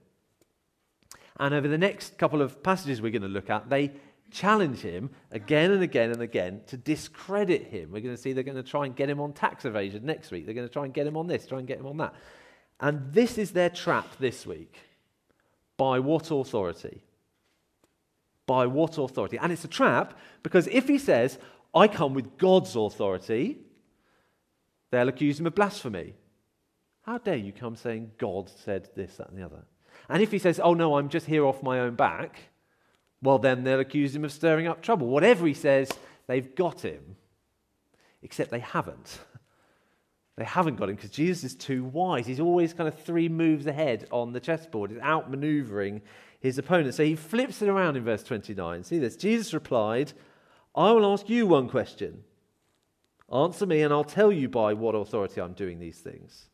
And 1.38 1.54
over 1.54 1.68
the 1.68 1.78
next 1.78 2.18
couple 2.18 2.42
of 2.42 2.62
passages 2.62 3.00
we're 3.00 3.12
going 3.12 3.22
to 3.22 3.28
look 3.28 3.48
at, 3.48 3.70
they 3.70 3.92
challenge 4.30 4.80
him 4.80 5.10
again 5.32 5.72
and 5.72 5.82
again 5.82 6.10
and 6.10 6.20
again 6.20 6.60
to 6.66 6.76
discredit 6.76 7.64
him. 7.64 7.90
We're 7.90 8.02
going 8.02 8.14
to 8.14 8.20
see 8.20 8.34
they're 8.34 8.44
going 8.44 8.56
to 8.56 8.62
try 8.62 8.84
and 8.84 8.94
get 8.94 9.08
him 9.08 9.20
on 9.20 9.32
tax 9.32 9.64
evasion 9.64 10.04
next 10.04 10.30
week. 10.30 10.44
They're 10.44 10.54
going 10.54 10.68
to 10.68 10.72
try 10.72 10.84
and 10.84 10.92
get 10.92 11.06
him 11.06 11.16
on 11.16 11.26
this, 11.26 11.46
try 11.46 11.58
and 11.58 11.66
get 11.66 11.80
him 11.80 11.86
on 11.86 11.96
that. 11.96 12.14
And 12.78 13.12
this 13.12 13.38
is 13.38 13.52
their 13.52 13.70
trap 13.70 14.06
this 14.18 14.46
week. 14.46 14.76
By 15.86 15.98
what 15.98 16.30
authority? 16.30 17.02
by 18.50 18.66
what 18.66 18.98
authority? 18.98 19.38
And 19.38 19.52
it's 19.52 19.64
a 19.64 19.68
trap 19.68 20.18
because 20.42 20.66
if 20.72 20.88
he 20.88 20.98
says, 20.98 21.38
I 21.72 21.86
come 21.86 22.14
with 22.14 22.36
God's 22.36 22.74
authority, 22.74 23.58
they'll 24.90 25.08
accuse 25.08 25.38
him 25.38 25.46
of 25.46 25.54
blasphemy. 25.54 26.14
How 27.02 27.18
dare 27.18 27.36
you 27.36 27.52
come 27.52 27.76
saying 27.76 28.10
God 28.18 28.50
said 28.64 28.88
this, 28.96 29.18
that, 29.18 29.28
and 29.28 29.38
the 29.38 29.44
other? 29.44 29.62
And 30.08 30.20
if 30.20 30.32
he 30.32 30.40
says, 30.40 30.58
Oh, 30.58 30.74
no, 30.74 30.96
I'm 30.96 31.10
just 31.10 31.26
here 31.26 31.46
off 31.46 31.62
my 31.62 31.78
own 31.78 31.94
back, 31.94 32.40
well, 33.22 33.38
then 33.38 33.62
they'll 33.62 33.78
accuse 33.78 34.16
him 34.16 34.24
of 34.24 34.32
stirring 34.32 34.66
up 34.66 34.82
trouble. 34.82 35.06
Whatever 35.06 35.46
he 35.46 35.54
says, 35.54 35.88
they've 36.26 36.52
got 36.56 36.80
him. 36.80 37.14
Except 38.20 38.50
they 38.50 38.58
haven't. 38.58 39.20
They 40.40 40.46
haven't 40.46 40.76
got 40.76 40.88
him 40.88 40.94
because 40.96 41.10
Jesus 41.10 41.44
is 41.44 41.54
too 41.54 41.84
wise. 41.84 42.26
He's 42.26 42.40
always 42.40 42.72
kind 42.72 42.88
of 42.88 42.98
three 42.98 43.28
moves 43.28 43.66
ahead 43.66 44.08
on 44.10 44.32
the 44.32 44.40
chessboard. 44.40 44.90
He's 44.90 44.98
outmaneuvering 45.00 46.00
his 46.40 46.56
opponent. 46.56 46.94
So 46.94 47.04
he 47.04 47.14
flips 47.14 47.60
it 47.60 47.68
around 47.68 47.98
in 47.98 48.04
verse 48.04 48.22
29. 48.22 48.82
See 48.84 48.98
this? 48.98 49.16
Jesus 49.16 49.52
replied, 49.52 50.14
I 50.74 50.92
will 50.92 51.12
ask 51.12 51.28
you 51.28 51.46
one 51.46 51.68
question. 51.68 52.24
Answer 53.30 53.66
me, 53.66 53.82
and 53.82 53.92
I'll 53.92 54.02
tell 54.02 54.32
you 54.32 54.48
by 54.48 54.72
what 54.72 54.94
authority 54.94 55.42
I'm 55.42 55.52
doing 55.52 55.78
these 55.78 55.98
things. 55.98 56.48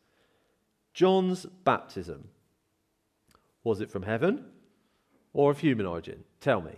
John's 0.92 1.46
baptism, 1.62 2.26
was 3.62 3.80
it 3.80 3.88
from 3.92 4.02
heaven 4.02 4.46
or 5.32 5.52
of 5.52 5.60
human 5.60 5.86
origin? 5.86 6.24
Tell 6.40 6.60
me. 6.60 6.72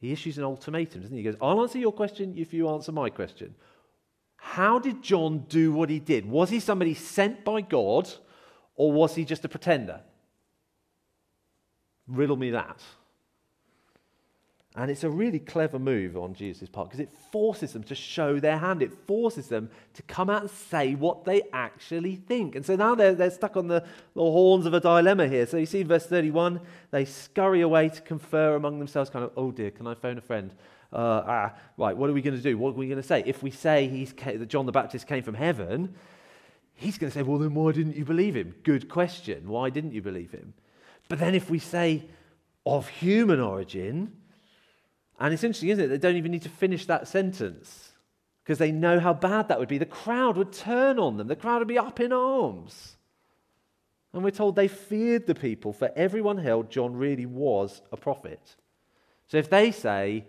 He 0.00 0.10
issues 0.10 0.38
an 0.38 0.44
ultimatum, 0.44 1.02
doesn't 1.02 1.14
he? 1.14 1.22
He 1.22 1.30
goes, 1.30 1.38
I'll 1.42 1.60
answer 1.60 1.78
your 1.78 1.92
question 1.92 2.32
if 2.38 2.54
you 2.54 2.70
answer 2.70 2.92
my 2.92 3.10
question. 3.10 3.54
How 4.38 4.78
did 4.78 5.02
John 5.02 5.44
do 5.48 5.72
what 5.72 5.90
he 5.90 5.98
did? 5.98 6.24
Was 6.24 6.48
he 6.50 6.60
somebody 6.60 6.94
sent 6.94 7.44
by 7.44 7.60
God 7.60 8.08
or 8.76 8.92
was 8.92 9.14
he 9.14 9.24
just 9.24 9.44
a 9.44 9.48
pretender? 9.48 10.00
Riddle 12.06 12.36
me 12.36 12.52
that. 12.52 12.80
And 14.76 14.92
it's 14.92 15.02
a 15.02 15.10
really 15.10 15.40
clever 15.40 15.80
move 15.80 16.16
on 16.16 16.34
Jesus' 16.34 16.68
part 16.68 16.88
because 16.88 17.00
it 17.00 17.12
forces 17.32 17.72
them 17.72 17.82
to 17.84 17.96
show 17.96 18.38
their 18.38 18.58
hand. 18.58 18.80
It 18.80 18.92
forces 18.92 19.48
them 19.48 19.70
to 19.94 20.02
come 20.02 20.30
out 20.30 20.42
and 20.42 20.50
say 20.50 20.94
what 20.94 21.24
they 21.24 21.42
actually 21.52 22.14
think. 22.14 22.54
And 22.54 22.64
so 22.64 22.76
now 22.76 22.94
they're, 22.94 23.14
they're 23.14 23.32
stuck 23.32 23.56
on 23.56 23.66
the, 23.66 23.84
the 24.14 24.20
horns 24.20 24.66
of 24.66 24.74
a 24.74 24.80
dilemma 24.80 25.26
here. 25.26 25.46
So 25.46 25.56
you 25.56 25.66
see 25.66 25.82
verse 25.82 26.06
31, 26.06 26.60
they 26.92 27.04
scurry 27.04 27.60
away 27.60 27.88
to 27.88 28.00
confer 28.00 28.54
among 28.54 28.78
themselves, 28.78 29.10
kind 29.10 29.24
of, 29.24 29.32
oh 29.36 29.50
dear, 29.50 29.72
can 29.72 29.88
I 29.88 29.94
phone 29.94 30.16
a 30.16 30.20
friend? 30.20 30.54
Uh, 30.92 31.22
ah, 31.26 31.54
right, 31.76 31.96
what 31.96 32.08
are 32.08 32.12
we 32.12 32.22
going 32.22 32.36
to 32.36 32.42
do? 32.42 32.56
What 32.56 32.70
are 32.70 32.78
we 32.78 32.86
going 32.86 33.00
to 33.00 33.06
say? 33.06 33.22
If 33.26 33.42
we 33.42 33.50
say 33.50 33.88
he's, 33.88 34.12
that 34.12 34.48
John 34.48 34.66
the 34.66 34.72
Baptist 34.72 35.06
came 35.06 35.22
from 35.22 35.34
heaven, 35.34 35.94
he's 36.74 36.96
going 36.96 37.10
to 37.10 37.18
say, 37.18 37.22
well, 37.22 37.38
then 37.38 37.54
why 37.54 37.72
didn't 37.72 37.96
you 37.96 38.04
believe 38.04 38.34
him? 38.34 38.54
Good 38.62 38.88
question. 38.88 39.48
Why 39.48 39.70
didn't 39.70 39.92
you 39.92 40.00
believe 40.00 40.30
him? 40.30 40.54
But 41.08 41.18
then 41.18 41.34
if 41.34 41.50
we 41.50 41.58
say 41.58 42.04
of 42.64 42.88
human 42.88 43.40
origin, 43.40 44.12
and 45.20 45.34
it's 45.34 45.44
interesting, 45.44 45.70
isn't 45.70 45.84
it? 45.84 45.88
They 45.88 45.98
don't 45.98 46.16
even 46.16 46.32
need 46.32 46.42
to 46.42 46.48
finish 46.48 46.86
that 46.86 47.08
sentence 47.08 47.92
because 48.42 48.58
they 48.58 48.72
know 48.72 48.98
how 48.98 49.12
bad 49.12 49.48
that 49.48 49.58
would 49.58 49.68
be. 49.68 49.78
The 49.78 49.84
crowd 49.84 50.36
would 50.38 50.52
turn 50.52 50.98
on 50.98 51.16
them, 51.16 51.26
the 51.26 51.36
crowd 51.36 51.58
would 51.58 51.68
be 51.68 51.78
up 51.78 52.00
in 52.00 52.12
arms. 52.12 52.96
And 54.14 54.24
we're 54.24 54.30
told 54.30 54.56
they 54.56 54.68
feared 54.68 55.26
the 55.26 55.34
people, 55.34 55.74
for 55.74 55.92
everyone 55.94 56.38
held 56.38 56.70
John 56.70 56.96
really 56.96 57.26
was 57.26 57.82
a 57.92 57.96
prophet. 57.96 58.56
So 59.26 59.36
if 59.36 59.50
they 59.50 59.70
say, 59.70 60.24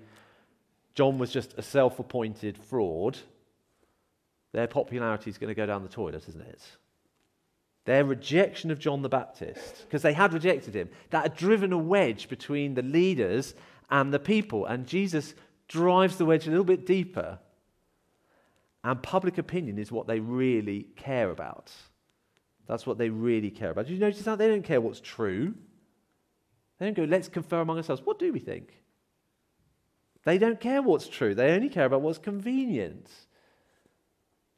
John 1.00 1.18
was 1.18 1.32
just 1.32 1.54
a 1.58 1.62
self 1.62 1.98
appointed 1.98 2.58
fraud, 2.58 3.18
their 4.52 4.68
popularity 4.68 5.30
is 5.30 5.38
going 5.38 5.48
to 5.48 5.56
go 5.56 5.66
down 5.66 5.82
the 5.82 5.88
toilet, 5.88 6.28
isn't 6.28 6.42
it? 6.42 6.62
Their 7.86 8.04
rejection 8.04 8.70
of 8.70 8.80
John 8.80 9.02
the 9.02 9.08
Baptist, 9.08 9.86
because 9.86 10.02
they 10.02 10.12
had 10.12 10.34
rejected 10.34 10.76
him, 10.76 10.90
that 11.12 11.24
had 11.24 11.38
driven 11.38 11.72
a 11.72 11.78
wedge 11.78 12.28
between 12.28 12.74
the 12.74 12.82
leaders 12.82 13.56
and 13.90 14.14
the 14.14 14.20
people. 14.20 14.66
And 14.66 14.86
Jesus 14.86 15.36
drives 15.70 16.18
the 16.18 16.26
wedge 16.26 16.48
a 16.48 16.50
little 16.50 16.66
bit 16.66 16.86
deeper. 16.86 17.40
And 18.84 19.02
public 19.02 19.38
opinion 19.38 19.80
is 19.80 19.94
what 19.94 20.06
they 20.06 20.20
really 20.20 20.88
care 20.98 21.32
about. 21.32 21.72
That's 22.68 22.86
what 22.86 22.98
they 22.98 23.08
really 23.08 23.52
care 23.52 23.70
about. 23.70 23.86
Did 23.86 23.94
you 23.94 24.00
notice 24.00 24.24
that? 24.24 24.38
They 24.38 24.50
don't 24.50 24.66
care 24.66 24.82
what's 24.82 25.00
true. 25.00 25.54
They 26.78 26.88
don't 26.88 26.98
go, 26.98 27.06
let's 27.06 27.30
confer 27.30 27.62
among 27.62 27.78
ourselves. 27.78 28.02
What 28.04 28.20
do 28.20 28.34
we 28.34 28.40
think? 28.40 28.74
They 30.26 30.38
don't 30.38 30.60
care 30.60 30.82
what's 30.82 31.08
true, 31.08 31.34
they 31.34 31.52
only 31.52 31.70
care 31.70 31.86
about 31.86 32.02
what's 32.02 32.20
convenient. 32.20 33.10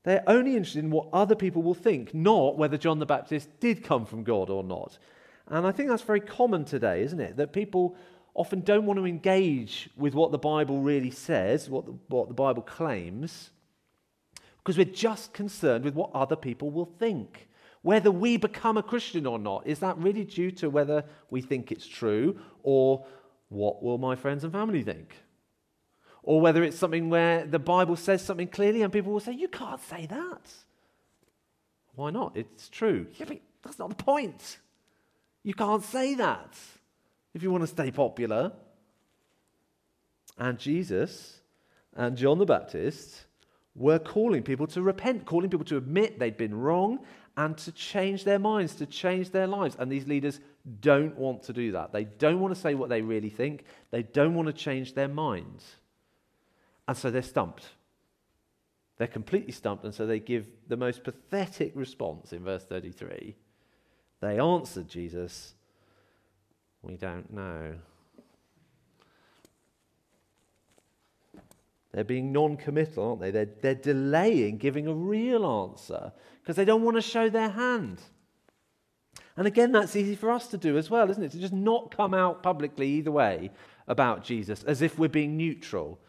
They're 0.04 0.24
only 0.26 0.56
interested 0.56 0.84
in 0.84 0.90
what 0.90 1.10
other 1.14 1.36
people 1.36 1.62
will 1.62 1.76
think, 1.76 2.14
not 2.14 2.58
whether 2.58 2.76
John 2.78 2.98
the 2.98 3.06
Baptist 3.06 3.60
did 3.60 3.84
come 3.84 4.06
from 4.06 4.24
God 4.24 4.50
or 4.50 4.64
not. 4.64 4.98
And 5.48 5.68
I 5.68 5.72
think 5.72 5.90
that's 5.90 6.02
very 6.02 6.22
common 6.22 6.66
today, 6.66 7.04
isn't 7.04 7.20
it? 7.20 7.38
That 7.38 7.54
people 7.54 7.96
often 8.34 8.62
don't 8.62 8.86
want 8.86 8.98
to 8.98 9.06
engage 9.06 9.90
with 9.96 10.16
what 10.16 10.32
the 10.32 10.38
Bible 10.38 10.80
really 10.80 11.12
says, 11.12 11.70
what 11.70 11.86
the, 11.86 11.94
what 12.08 12.30
the 12.30 12.34
Bible 12.34 12.64
claims, 12.64 13.52
because 14.58 14.78
we're 14.78 14.86
just 14.86 15.34
concerned 15.34 15.84
with 15.84 15.94
what 15.94 16.12
other 16.14 16.36
people 16.36 16.70
will 16.72 16.86
think. 16.86 17.48
Whether 17.84 18.12
we 18.12 18.38
become 18.38 18.78
a 18.78 18.84
Christian 18.84 19.26
or 19.26 19.40
not, 19.40 19.66
is 19.66 19.80
that 19.80 19.98
really 19.98 20.24
due 20.24 20.52
to 20.52 20.70
whether 20.70 21.04
we 21.30 21.42
think 21.42 21.72
it's 21.72 21.88
true 21.88 22.40
or 22.64 23.06
what 23.50 23.84
will 23.84 23.98
my 23.98 24.16
friends 24.16 24.44
and 24.44 24.54
family 24.54 24.84
think? 24.84 25.16
Or 26.24 26.40
whether 26.40 26.64
it's 26.64 26.78
something 26.78 27.10
where 27.10 27.46
the 27.46 27.60
Bible 27.60 27.96
says 27.96 28.24
something 28.24 28.48
clearly 28.48 28.82
and 28.82 28.94
people 28.94 29.12
will 29.12 29.20
say, 29.20 29.34
You 29.34 29.48
can't 29.48 29.82
say 29.82 30.06
that. 30.08 30.54
Why 31.96 32.12
not? 32.12 32.38
It's 32.38 32.70
true. 32.70 33.08
Yeah, 33.16 33.26
but 33.28 33.40
that's 33.64 33.80
not 33.80 33.90
the 33.90 34.04
point. 34.04 34.60
You 35.44 35.54
can't 35.54 35.84
say 35.84 36.16
that 36.16 36.56
if 37.34 37.44
you 37.44 37.52
want 37.52 37.64
to 37.64 37.68
stay 37.68 37.92
popular. 37.92 38.52
And 40.38 40.58
Jesus 40.58 41.42
and 41.96 42.16
John 42.18 42.40
the 42.40 42.46
Baptist 42.46 43.26
were 43.76 44.00
calling 44.00 44.44
people 44.44 44.68
to 44.68 44.82
repent, 44.82 45.26
calling 45.26 45.50
people 45.50 45.66
to 45.66 45.78
admit 45.78 46.20
they'd 46.20 46.38
been 46.38 46.56
wrong 46.56 47.00
and 47.38 47.58
to 47.60 47.72
change 47.72 48.24
their 48.24 48.40
minds, 48.40 48.76
to 48.76 48.86
change 48.86 49.32
their 49.32 49.48
lives. 49.48 49.76
And 49.80 49.92
these 49.92 50.08
leaders 50.08 50.40
don't 50.82 51.18
want 51.18 51.44
to 51.44 51.54
do 51.54 51.72
that. 51.74 51.92
They 51.92 52.04
don't 52.04 52.40
want 52.40 52.54
to 52.54 52.60
say 52.60 52.76
what 52.76 52.90
they 52.90 53.02
really 53.02 53.30
think, 53.30 53.66
they 53.90 54.04
don't 54.04 54.36
want 54.36 54.48
to 54.48 54.54
change 54.54 54.94
their 54.94 55.08
minds. 55.08 55.76
And 56.88 56.98
so 56.98 57.12
they're 57.12 57.22
stumped. 57.22 57.66
They're 58.98 59.08
completely 59.08 59.52
stumped, 59.52 59.84
and 59.84 59.94
so 59.94 60.06
they 60.06 60.20
give 60.20 60.48
the 60.68 60.78
most 60.78 61.04
pathetic 61.04 61.72
response 61.76 62.34
in 62.34 62.44
verse 62.44 62.64
33. 62.64 63.36
They 64.20 64.40
answered 64.40 64.88
Jesus, 64.88 65.56
We 66.84 66.98
don't 66.98 67.34
know. 67.34 67.76
They're 71.94 72.04
being 72.04 72.32
non 72.32 72.58
committal, 72.58 73.10
aren't 73.10 73.22
they? 73.22 73.32
They're, 73.32 73.50
they're 73.62 73.76
delaying 73.76 74.58
giving 74.58 74.88
a 74.88 74.94
real 74.94 75.46
answer 75.46 76.12
because 76.42 76.56
they 76.56 76.66
don't 76.66 76.84
want 76.84 76.98
to 76.98 77.02
show 77.02 77.30
their 77.30 77.50
hand. 77.50 78.02
And 79.36 79.48
again, 79.48 79.72
that's 79.72 79.96
easy 79.96 80.16
for 80.16 80.32
us 80.32 80.48
to 80.48 80.58
do 80.58 80.78
as 80.78 80.90
well, 80.90 81.10
isn't 81.10 81.24
it? 81.24 81.32
To 81.32 81.40
just 81.40 81.54
not 81.54 81.96
come 81.96 82.14
out 82.14 82.44
publicly 82.44 82.88
either 82.88 83.12
way 83.12 83.52
about 83.88 84.24
Jesus 84.24 84.64
as 84.64 84.82
if 84.82 84.98
we're 85.00 85.10
being 85.10 85.36
neutral. 85.38 86.00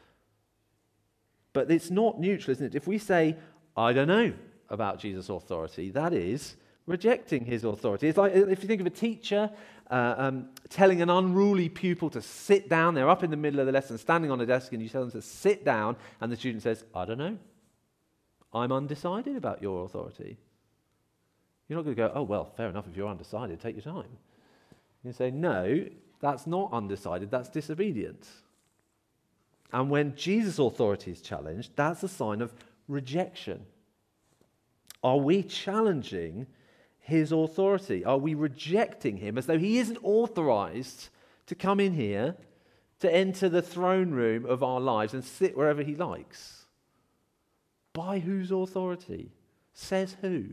But 1.53 1.71
it's 1.71 1.91
not 1.91 2.21
neutral, 2.21 2.53
isn't 2.53 2.67
it? 2.67 2.75
If 2.75 2.87
we 2.87 2.99
say, 2.99 3.37
I 3.77 3.93
don't 3.93 4.09
know 4.09 4.33
about 4.71 4.99
Jesus' 4.99 5.29
authority, 5.29 5.91
that 5.91 6.13
is 6.13 6.57
rejecting 6.87 7.45
his 7.45 7.65
authority. 7.65 8.09
It's 8.09 8.19
like 8.19 8.35
if 8.35 8.63
you 8.63 8.69
think 8.69 8.81
of 8.81 8.87
a 8.87 8.91
teacher 8.91 9.51
uh, 9.91 10.15
um, 10.17 10.49
telling 10.69 11.03
an 11.03 11.11
unruly 11.11 11.69
pupil 11.69 12.11
to 12.11 12.23
sit 12.23 12.69
down, 12.69 12.95
they're 12.95 13.09
up 13.09 13.23
in 13.23 13.31
the 13.31 13.37
middle 13.37 13.61
of 13.61 13.67
the 13.67 13.73
lesson, 13.73 13.99
standing 13.99 14.31
on 14.31 14.41
a 14.41 14.47
desk, 14.47 14.73
and 14.73 14.83
you 14.83 14.89
tell 14.89 15.03
them 15.03 15.11
to 15.13 15.23
sit 15.23 15.65
down, 15.65 15.97
and 16.21 16.33
the 16.33 16.37
student 16.37 16.63
says, 16.63 16.85
I 16.95 17.05
don't 17.05 17.19
know. 17.19 17.39
I'm 18.55 18.73
undecided 18.73 19.37
about 19.37 19.63
your 19.63 19.85
authority. 19.85 20.39
You're 21.69 21.79
not 21.79 21.85
going 21.85 21.97
to 21.97 22.03
go, 22.03 22.13
oh, 22.15 22.23
well, 22.23 22.53
fair 22.57 22.69
enough, 22.69 22.87
if 22.91 22.97
you're 22.97 23.09
undecided, 23.09 23.61
take 23.61 23.77
your 23.77 23.95
time. 23.95 24.11
You 25.05 25.13
say, 25.13 25.31
no, 25.31 25.87
that's 26.21 26.47
not 26.47 26.73
undecided, 26.73 27.31
that's 27.31 27.49
disobedience. 27.49 28.31
And 29.73 29.89
when 29.89 30.15
Jesus' 30.17 30.59
authority 30.59 31.11
is 31.13 31.23
challenged, 31.23 31.73
that's 31.77 32.03
a 32.03 32.09
sign 32.09 32.43
of 32.43 32.53
rejection. 32.89 33.65
Are 35.03 35.17
we 35.17 35.43
challenging 35.43 36.47
his 37.01 37.33
authority? 37.33 38.05
Are 38.05 38.19
we 38.19 38.35
rejecting 38.35 39.17
him 39.17 39.39
as 39.39 39.47
though 39.47 39.59
he 39.59 39.79
isn't 39.79 39.99
authorized 40.03 41.09
to 41.47 41.55
come 41.55 41.81
in 41.81 41.95
here, 41.95 42.37
to 43.01 43.13
enter 43.13 43.49
the 43.49 43.63
throne 43.63 44.13
room 44.13 44.45
of 44.47 44.63
our 44.63 44.81
lives 44.81 45.15
and 45.15 45.25
sit 45.25 45.57
wherever 45.57 45.83
he 45.83 45.97
likes? 45.97 46.67
By 47.95 48.19
whose 48.21 48.53
authority? 48.53 49.33
Says 49.75 50.17
who? 50.21 50.45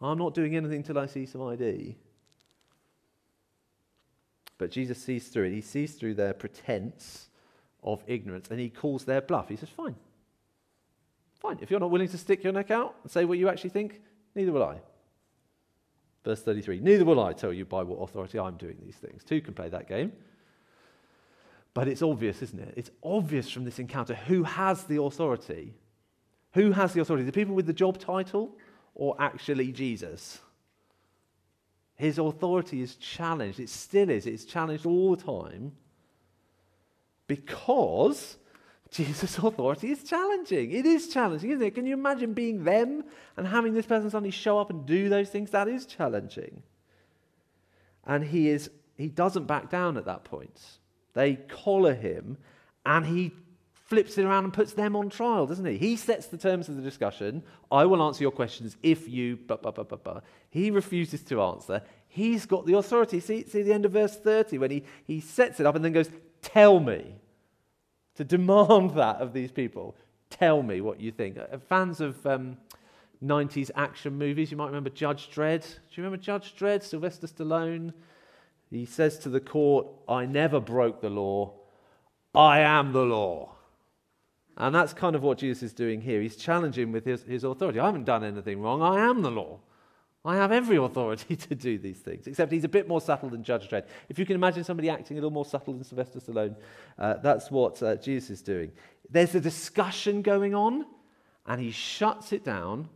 I'm 0.00 0.18
not 0.18 0.34
doing 0.34 0.56
anything 0.56 0.82
till 0.82 0.98
I 0.98 1.06
see 1.06 1.26
some 1.26 1.42
ID. 1.42 1.96
But 4.56 4.70
Jesus 4.70 5.02
sees 5.02 5.28
through 5.28 5.44
it. 5.44 5.52
He 5.52 5.60
sees 5.60 5.94
through 5.94 6.14
their 6.14 6.32
pretense 6.32 7.28
of 7.84 8.02
ignorance 8.06 8.48
and 8.50 8.58
he 8.58 8.68
calls 8.68 9.04
their 9.04 9.20
bluff. 9.20 9.48
He 9.48 9.56
says, 9.56 9.68
Fine. 9.68 9.94
Fine. 11.40 11.58
If 11.60 11.70
you're 11.70 11.80
not 11.80 11.90
willing 11.90 12.08
to 12.08 12.18
stick 12.18 12.42
your 12.42 12.52
neck 12.52 12.70
out 12.70 12.94
and 13.02 13.12
say 13.12 13.24
what 13.24 13.38
you 13.38 13.48
actually 13.48 13.70
think, 13.70 14.00
neither 14.34 14.50
will 14.50 14.64
I. 14.64 14.80
Verse 16.24 16.40
33 16.40 16.80
Neither 16.80 17.04
will 17.04 17.22
I 17.22 17.32
tell 17.34 17.52
you 17.52 17.64
by 17.64 17.82
what 17.82 17.96
authority 17.96 18.38
I'm 18.38 18.56
doing 18.56 18.78
these 18.82 18.96
things. 18.96 19.22
Two 19.22 19.40
can 19.40 19.54
play 19.54 19.68
that 19.68 19.88
game. 19.88 20.12
But 21.74 21.88
it's 21.88 22.02
obvious, 22.02 22.40
isn't 22.40 22.60
it? 22.60 22.74
It's 22.76 22.90
obvious 23.02 23.50
from 23.50 23.64
this 23.64 23.78
encounter 23.78 24.14
who 24.14 24.44
has 24.44 24.84
the 24.84 25.02
authority. 25.02 25.74
Who 26.52 26.70
has 26.70 26.92
the 26.94 27.00
authority? 27.00 27.26
The 27.26 27.32
people 27.32 27.54
with 27.54 27.66
the 27.66 27.72
job 27.72 27.98
title 27.98 28.56
or 28.94 29.16
actually 29.18 29.72
Jesus? 29.72 30.38
His 31.96 32.18
authority 32.18 32.80
is 32.80 32.94
challenged. 32.94 33.60
It 33.60 33.68
still 33.68 34.08
is. 34.08 34.26
It's 34.26 34.44
challenged 34.44 34.86
all 34.86 35.14
the 35.16 35.22
time 35.22 35.72
because 37.26 38.36
Jesus' 38.90 39.38
authority 39.38 39.90
is 39.90 40.04
challenging. 40.04 40.70
It 40.70 40.86
is 40.86 41.08
challenging, 41.08 41.50
isn't 41.50 41.66
it? 41.66 41.74
Can 41.74 41.86
you 41.86 41.94
imagine 41.94 42.32
being 42.32 42.64
them 42.64 43.04
and 43.36 43.46
having 43.46 43.74
this 43.74 43.86
person 43.86 44.08
suddenly 44.08 44.30
show 44.30 44.58
up 44.58 44.70
and 44.70 44.86
do 44.86 45.08
those 45.08 45.30
things? 45.30 45.50
That 45.50 45.68
is 45.68 45.84
challenging. 45.84 46.62
And 48.06 48.24
he 48.24 48.48
is 48.48 48.70
he 48.96 49.08
doesn't 49.08 49.46
back 49.46 49.70
down 49.70 49.96
at 49.96 50.04
that 50.04 50.24
point. 50.24 50.60
They 51.14 51.34
collar 51.34 51.94
him 51.94 52.38
and 52.86 53.04
he 53.04 53.32
flips 53.72 54.16
it 54.16 54.24
around 54.24 54.44
and 54.44 54.52
puts 54.52 54.72
them 54.72 54.96
on 54.96 55.10
trial, 55.10 55.46
doesn't 55.46 55.64
he? 55.64 55.76
He 55.76 55.96
sets 55.96 56.26
the 56.26 56.38
terms 56.38 56.68
of 56.68 56.76
the 56.76 56.82
discussion. 56.82 57.42
I 57.70 57.84
will 57.84 58.02
answer 58.02 58.22
your 58.22 58.30
questions 58.30 58.76
if 58.82 59.08
you. 59.08 59.36
Blah, 59.36 59.56
blah, 59.56 59.72
blah, 59.72 59.84
blah, 59.84 59.98
blah. 59.98 60.20
He 60.50 60.70
refuses 60.70 61.22
to 61.24 61.42
answer. 61.42 61.82
He's 62.08 62.46
got 62.46 62.66
the 62.66 62.74
authority. 62.74 63.20
See, 63.20 63.44
see 63.44 63.62
the 63.62 63.72
end 63.72 63.84
of 63.84 63.92
verse 63.92 64.16
30 64.16 64.58
when 64.58 64.70
he, 64.70 64.84
he 65.04 65.20
sets 65.20 65.60
it 65.60 65.66
up 65.66 65.74
and 65.74 65.84
then 65.84 65.92
goes, 65.92 66.10
Tell 66.44 66.78
me. 66.78 67.16
To 68.16 68.24
demand 68.24 68.90
that 68.94 69.20
of 69.20 69.32
these 69.32 69.50
people. 69.50 69.96
Tell 70.30 70.62
me 70.62 70.80
what 70.80 71.00
you 71.00 71.10
think. 71.10 71.38
Uh, 71.38 71.58
fans 71.68 72.00
of 72.00 72.24
um, 72.26 72.56
90s 73.24 73.70
action 73.74 74.16
movies, 74.16 74.50
you 74.50 74.56
might 74.56 74.66
remember 74.66 74.90
Judge 74.90 75.30
Dredd. 75.30 75.62
Do 75.62 75.94
you 75.94 76.04
remember 76.04 76.22
Judge 76.22 76.54
Dredd? 76.56 76.82
Sylvester 76.82 77.26
Stallone. 77.26 77.92
He 78.70 78.84
says 78.84 79.18
to 79.20 79.28
the 79.28 79.40
court, 79.40 79.86
I 80.08 80.26
never 80.26 80.60
broke 80.60 81.00
the 81.00 81.10
law. 81.10 81.54
I 82.34 82.60
am 82.60 82.92
the 82.92 83.04
law. 83.04 83.54
And 84.56 84.74
that's 84.74 84.92
kind 84.92 85.16
of 85.16 85.22
what 85.22 85.38
Jesus 85.38 85.62
is 85.62 85.72
doing 85.72 86.00
here. 86.00 86.20
He's 86.20 86.36
challenging 86.36 86.92
with 86.92 87.04
his, 87.04 87.22
his 87.22 87.44
authority. 87.44 87.78
I 87.80 87.86
haven't 87.86 88.04
done 88.04 88.24
anything 88.24 88.60
wrong. 88.60 88.82
I 88.82 89.04
am 89.08 89.22
the 89.22 89.30
law. 89.30 89.60
I 90.24 90.36
have 90.36 90.52
every 90.52 90.76
authority 90.76 91.36
to 91.48 91.54
do 91.54 91.78
these 91.78 91.98
things, 91.98 92.26
except 92.26 92.50
he's 92.50 92.64
a 92.64 92.68
bit 92.68 92.88
more 92.88 93.00
subtle 93.00 93.28
than 93.28 93.44
Judge 93.44 93.68
Dredd. 93.68 93.84
If 94.08 94.18
you 94.18 94.24
can 94.24 94.36
imagine 94.36 94.64
somebody 94.64 94.88
acting 94.88 95.18
a 95.18 95.20
little 95.20 95.30
more 95.30 95.44
subtle 95.44 95.74
than 95.74 95.84
Sylvester 95.84 96.18
Stallone, 96.18 96.56
uh, 96.98 97.14
that's 97.14 97.50
what 97.50 97.82
uh, 97.82 97.96
Jesus 97.96 98.30
is 98.30 98.42
doing. 98.42 98.72
There's 99.10 99.34
a 99.34 99.40
discussion 99.40 100.22
going 100.22 100.54
on, 100.54 100.86
and 101.46 101.60
he 101.60 101.70
shuts 101.70 102.32
it 102.32 102.42
down 102.42 102.88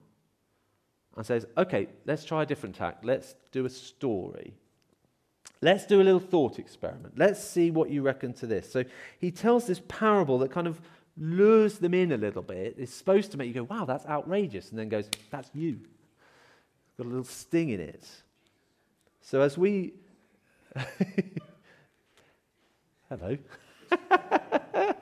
and 1.17 1.27
says, 1.27 1.47
Okay, 1.57 1.89
let's 2.07 2.25
try 2.25 2.45
a 2.45 2.47
different 2.47 2.77
tack. 2.77 3.01
Let's 3.03 3.35
do 3.53 3.67
a 3.67 3.71
story. 3.71 4.55
Let's 5.61 5.87
do 5.87 6.01
a 6.01 6.05
little 6.05 6.21
thought 6.21 6.59
experiment. 6.59 7.19
Let's 7.19 7.43
see 7.43 7.71
what 7.71 7.91
you 7.91 8.03
reckon 8.03 8.33
to 8.35 8.47
this. 8.47 8.71
So 8.71 8.85
he 9.19 9.31
tells 9.31 9.67
this 9.67 9.83
parable 9.89 10.39
that 10.39 10.53
kind 10.53 10.69
of 10.69 10.81
lures 11.17 11.79
them 11.79 11.95
in 11.95 12.13
a 12.13 12.17
little 12.17 12.43
bit. 12.43 12.77
It's 12.79 12.95
supposed 12.95 13.33
to 13.33 13.37
make 13.37 13.49
you 13.49 13.55
go, 13.55 13.65
wow, 13.65 13.85
that's 13.85 14.07
outrageous. 14.07 14.71
And 14.71 14.79
then 14.79 14.89
goes, 14.89 15.11
that's 15.31 15.51
you. 15.53 15.81
Got 16.99 17.07
a 17.07 17.11
little 17.11 17.25
sting 17.25 17.71
in 17.71 17.81
it. 17.81 18.07
So 19.21 19.41
as 19.41 19.57
we. 19.57 19.95
Hello. 23.09 23.39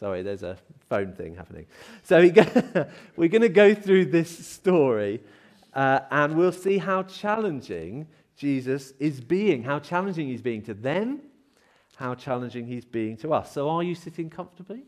Sorry, 0.00 0.22
there's 0.22 0.42
a 0.42 0.56
phone 0.88 1.12
thing 1.12 1.34
happening. 1.36 1.66
So 2.02 2.18
we're 3.16 3.28
going 3.28 3.42
to 3.42 3.50
go 3.50 3.74
through 3.74 4.06
this 4.06 4.46
story 4.46 5.20
uh, 5.74 6.00
and 6.10 6.36
we'll 6.36 6.52
see 6.52 6.78
how 6.78 7.02
challenging 7.02 8.06
Jesus 8.36 8.94
is 8.98 9.20
being, 9.20 9.62
how 9.62 9.78
challenging 9.78 10.28
he's 10.28 10.40
being 10.42 10.62
to 10.62 10.72
them, 10.72 11.20
how 11.96 12.14
challenging 12.14 12.66
he's 12.66 12.86
being 12.86 13.16
to 13.18 13.34
us. 13.34 13.52
So 13.52 13.68
are 13.68 13.82
you 13.82 13.94
sitting 13.94 14.30
comfortably? 14.30 14.84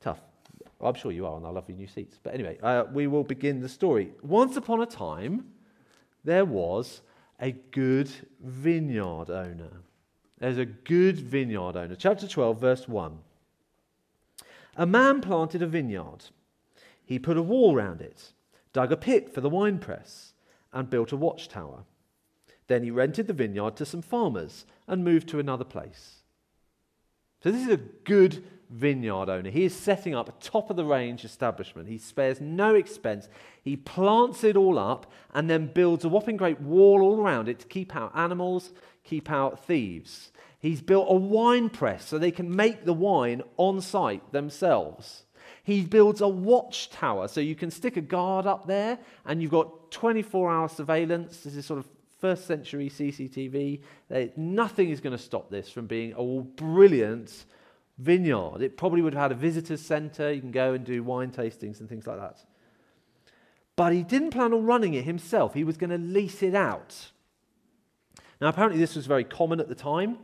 Tough. 0.00 0.20
I'm 0.80 0.94
sure 0.94 1.12
you 1.12 1.26
are 1.26 1.34
on 1.34 1.44
our 1.44 1.52
lovely 1.52 1.74
new 1.74 1.86
seats. 1.86 2.18
But 2.22 2.34
anyway, 2.34 2.58
uh, 2.62 2.84
we 2.92 3.06
will 3.06 3.24
begin 3.24 3.60
the 3.60 3.68
story. 3.68 4.12
Once 4.22 4.56
upon 4.56 4.82
a 4.82 4.86
time, 4.86 5.46
there 6.24 6.44
was 6.44 7.00
a 7.40 7.52
good 7.52 8.10
vineyard 8.40 9.30
owner. 9.30 9.82
There's 10.38 10.58
a 10.58 10.66
good 10.66 11.18
vineyard 11.18 11.76
owner. 11.76 11.94
Chapter 11.94 12.28
12, 12.28 12.60
verse 12.60 12.88
1. 12.88 13.18
A 14.76 14.86
man 14.86 15.20
planted 15.20 15.62
a 15.62 15.66
vineyard. 15.66 16.26
He 17.04 17.18
put 17.18 17.38
a 17.38 17.42
wall 17.42 17.74
round 17.74 18.02
it, 18.02 18.32
dug 18.72 18.92
a 18.92 18.96
pit 18.96 19.32
for 19.32 19.40
the 19.40 19.48
winepress, 19.48 20.34
and 20.72 20.90
built 20.90 21.12
a 21.12 21.16
watchtower. 21.16 21.84
Then 22.66 22.82
he 22.82 22.90
rented 22.90 23.26
the 23.26 23.32
vineyard 23.32 23.76
to 23.76 23.86
some 23.86 24.02
farmers 24.02 24.66
and 24.86 25.04
moved 25.04 25.28
to 25.28 25.38
another 25.38 25.64
place. 25.64 26.16
So, 27.42 27.50
this 27.52 27.62
is 27.62 27.72
a 27.72 27.76
good 27.76 28.44
vineyard 28.70 29.28
owner. 29.28 29.50
He 29.50 29.64
is 29.64 29.74
setting 29.74 30.14
up 30.14 30.28
a 30.28 30.44
top 30.44 30.70
of 30.70 30.76
the 30.76 30.84
range 30.84 31.24
establishment. 31.24 31.88
He 31.88 31.98
spares 31.98 32.40
no 32.40 32.74
expense. 32.74 33.28
He 33.62 33.76
plants 33.76 34.44
it 34.44 34.56
all 34.56 34.78
up 34.78 35.10
and 35.34 35.48
then 35.48 35.72
builds 35.72 36.04
a 36.04 36.08
whopping 36.08 36.36
great 36.36 36.60
wall 36.60 37.02
all 37.02 37.20
around 37.20 37.48
it 37.48 37.58
to 37.60 37.66
keep 37.66 37.94
out 37.94 38.12
animals, 38.14 38.72
keep 39.04 39.30
out 39.30 39.64
thieves. 39.64 40.30
He's 40.58 40.80
built 40.80 41.06
a 41.08 41.14
wine 41.14 41.68
press 41.68 42.06
so 42.06 42.18
they 42.18 42.30
can 42.30 42.54
make 42.54 42.84
the 42.84 42.92
wine 42.92 43.42
on 43.56 43.80
site 43.80 44.32
themselves. 44.32 45.24
He 45.62 45.82
builds 45.82 46.20
a 46.20 46.28
watchtower 46.28 47.28
so 47.28 47.40
you 47.40 47.54
can 47.54 47.70
stick 47.70 47.96
a 47.96 48.00
guard 48.00 48.46
up 48.46 48.66
there 48.66 48.98
and 49.24 49.42
you've 49.42 49.50
got 49.50 49.90
24 49.90 50.50
hour 50.50 50.68
surveillance. 50.68 51.38
This 51.38 51.56
is 51.56 51.66
sort 51.66 51.78
of 51.78 51.86
first 52.20 52.46
century 52.46 52.88
CCTV. 52.88 53.82
Nothing 54.36 54.90
is 54.90 55.00
going 55.00 55.16
to 55.16 55.22
stop 55.22 55.50
this 55.50 55.68
from 55.68 55.86
being 55.86 56.14
a 56.16 56.42
brilliant 56.42 57.44
vineyard. 57.98 58.62
It 58.62 58.76
probably 58.76 59.02
would 59.02 59.14
have 59.14 59.22
had 59.22 59.32
a 59.32 59.36
visitor's 59.36 59.80
centre. 59.80 60.32
You 60.32 60.40
can 60.40 60.50
go 60.50 60.74
and 60.74 60.84
do 60.84 61.02
wine 61.02 61.30
tastings 61.30 61.80
and 61.80 61.88
things 61.88 62.06
like 62.06 62.18
that. 62.18 62.44
But 63.76 63.92
he 63.92 64.02
didn't 64.02 64.30
plan 64.30 64.52
on 64.52 64.64
running 64.64 64.94
it 64.94 65.04
himself, 65.04 65.54
he 65.54 65.64
was 65.64 65.76
going 65.76 65.90
to 65.90 65.98
lease 65.98 66.42
it 66.42 66.54
out. 66.54 67.10
Now, 68.40 68.48
apparently, 68.48 68.78
this 68.78 68.94
was 68.94 69.06
very 69.06 69.24
common 69.24 69.60
at 69.60 69.68
the 69.68 69.74
time. 69.74 70.18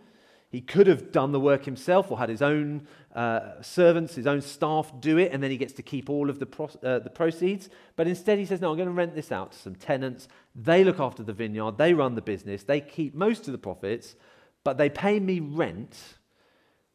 He 0.51 0.61
could 0.61 0.87
have 0.87 1.13
done 1.13 1.33
the 1.33 1.41
work 1.41 1.65
himself 1.65 2.11
or 2.11 2.19
had 2.19 2.29
his 2.29 2.43
own 2.43 2.87
uh, 3.15 3.63
servants, 3.63 4.15
his 4.15 4.27
own 4.27 4.43
staff 4.43 4.93
do 5.01 5.17
it, 5.17 5.33
and 5.33 5.43
then 5.43 5.51
he 5.51 5.57
gets 5.57 5.73
to 5.75 5.83
keep 5.83 6.11
all 6.11 6.29
of 6.29 6.39
the, 6.39 6.45
pro- 6.45 6.69
uh, 6.83 6.99
the 6.99 7.09
proceeds. 7.09 7.71
But 7.97 8.07
instead, 8.07 8.39
he 8.39 8.45
says, 8.45 8.61
No, 8.61 8.71
I'm 8.71 8.77
going 8.77 8.89
to 8.89 8.93
rent 8.93 9.15
this 9.15 9.33
out 9.33 9.53
to 9.53 9.59
some 9.59 9.75
tenants. 9.75 10.29
They 10.55 10.85
look 10.85 11.01
after 11.01 11.23
the 11.23 11.33
vineyard, 11.33 11.79
they 11.79 11.95
run 11.95 12.17
the 12.17 12.23
business, 12.23 12.65
they 12.65 12.83
keep 12.83 13.15
most 13.15 13.49
of 13.49 13.53
the 13.53 13.59
profits, 13.59 14.15
but 14.63 14.77
they 14.77 14.91
pay 14.91 15.19
me 15.21 15.41
rent 15.41 15.97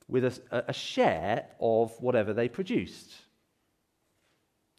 with 0.07 0.25
a, 0.25 0.65
a 0.69 0.73
share 0.73 1.45
of 1.59 1.91
whatever 2.01 2.33
they 2.33 2.47
produced. 2.47 3.13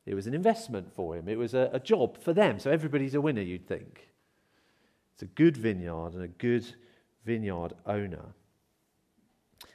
It 0.07 0.15
was 0.15 0.27
an 0.27 0.35
investment 0.35 0.93
for 0.95 1.17
him, 1.17 1.29
it 1.29 1.39
was 1.39 1.55
a, 1.55 1.71
a 1.73 1.81
job 1.81 2.19
for 2.23 2.33
them. 2.33 2.59
So 2.59 2.71
everybody's 2.71 3.15
a 3.15 3.21
winner, 3.21 3.43
you'd 3.43 3.69
think. 3.69 4.09
It's 5.15 5.23
a 5.23 5.27
good 5.27 5.57
vineyard 5.57 6.15
and 6.15 6.23
a 6.23 6.29
good 6.29 6.67
vineyard 7.25 7.75
owner. 7.85 8.25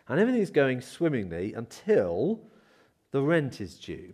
And 0.07 0.19
everything's 0.19 0.49
going 0.49 0.81
swimmingly 0.81 1.53
until 1.53 2.41
the 3.11 3.21
rent 3.21 3.61
is 3.61 3.77
due. 3.77 4.13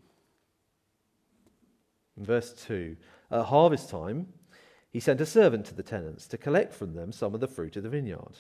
In 2.18 2.26
verse 2.26 2.52
2 2.66 2.98
At 3.32 3.46
harvest 3.46 3.90
time, 3.90 4.28
he 4.92 5.00
sent 5.00 5.22
a 5.22 5.26
servant 5.26 5.66
to 5.68 5.76
the 5.76 5.84
tenants 5.84 6.28
to 6.28 6.38
collect 6.38 6.74
from 6.74 6.96
them 6.96 7.12
some 7.12 7.34
of 7.34 7.40
the 7.40 7.48
fruit 7.48 7.78
of 7.78 7.84
the 7.84 7.90
vineyard. 7.90 8.40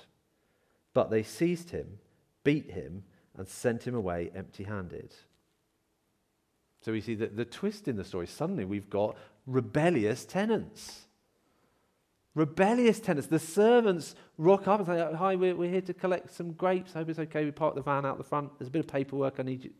But 0.93 1.11
they 1.11 1.23
seized 1.23 1.69
him 1.69 1.99
beat 2.43 2.71
him, 2.71 3.03
and 3.37 3.47
sent 3.47 3.87
him 3.87 3.95
away 3.95 4.31
empty 4.35 4.63
handed. 4.63 5.13
So 6.81 6.91
we 6.91 7.01
see 7.01 7.15
that 7.15 7.35
the 7.35 7.45
twist 7.45 7.87
in 7.87 7.95
the 7.95 8.03
story 8.03 8.27
suddenly 8.27 8.65
we've 8.65 8.89
got 8.89 9.15
rebellious 9.45 10.25
tenants. 10.25 11.07
Rebellious 12.35 12.99
tenants. 12.99 13.27
The 13.27 13.39
servants 13.39 14.15
rock 14.37 14.67
up 14.67 14.79
and 14.79 14.87
say, 14.87 15.15
Hi, 15.17 15.35
we're, 15.35 15.55
we're 15.55 15.71
here 15.71 15.81
to 15.81 15.93
collect 15.93 16.31
some 16.31 16.53
grapes. 16.53 16.95
I 16.95 16.99
hope 16.99 17.09
it's 17.09 17.19
okay. 17.19 17.43
We 17.43 17.51
park 17.51 17.75
the 17.75 17.81
van 17.81 18.05
out 18.05 18.17
the 18.17 18.23
front. 18.23 18.57
There's 18.57 18.67
a 18.67 18.71
bit 18.71 18.79
of 18.79 18.87
paperwork 18.87 19.35
I 19.39 19.43
need 19.43 19.63
you. 19.63 19.71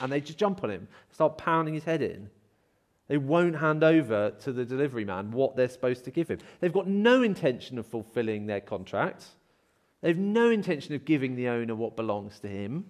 And 0.00 0.12
they 0.12 0.20
just 0.20 0.38
jump 0.38 0.62
on 0.62 0.70
him, 0.70 0.88
start 1.10 1.38
pounding 1.38 1.74
his 1.74 1.84
head 1.84 2.02
in. 2.02 2.30
They 3.08 3.16
won't 3.16 3.56
hand 3.56 3.82
over 3.82 4.30
to 4.42 4.52
the 4.52 4.64
delivery 4.64 5.04
man 5.04 5.30
what 5.32 5.56
they're 5.56 5.68
supposed 5.68 6.04
to 6.04 6.10
give 6.10 6.28
him. 6.28 6.38
They've 6.60 6.72
got 6.72 6.86
no 6.86 7.22
intention 7.22 7.78
of 7.78 7.86
fulfilling 7.86 8.46
their 8.46 8.60
contract. 8.60 9.24
They 10.00 10.08
have 10.08 10.18
no 10.18 10.50
intention 10.50 10.94
of 10.94 11.04
giving 11.04 11.34
the 11.34 11.48
owner 11.48 11.74
what 11.74 11.96
belongs 11.96 12.38
to 12.40 12.48
him. 12.48 12.86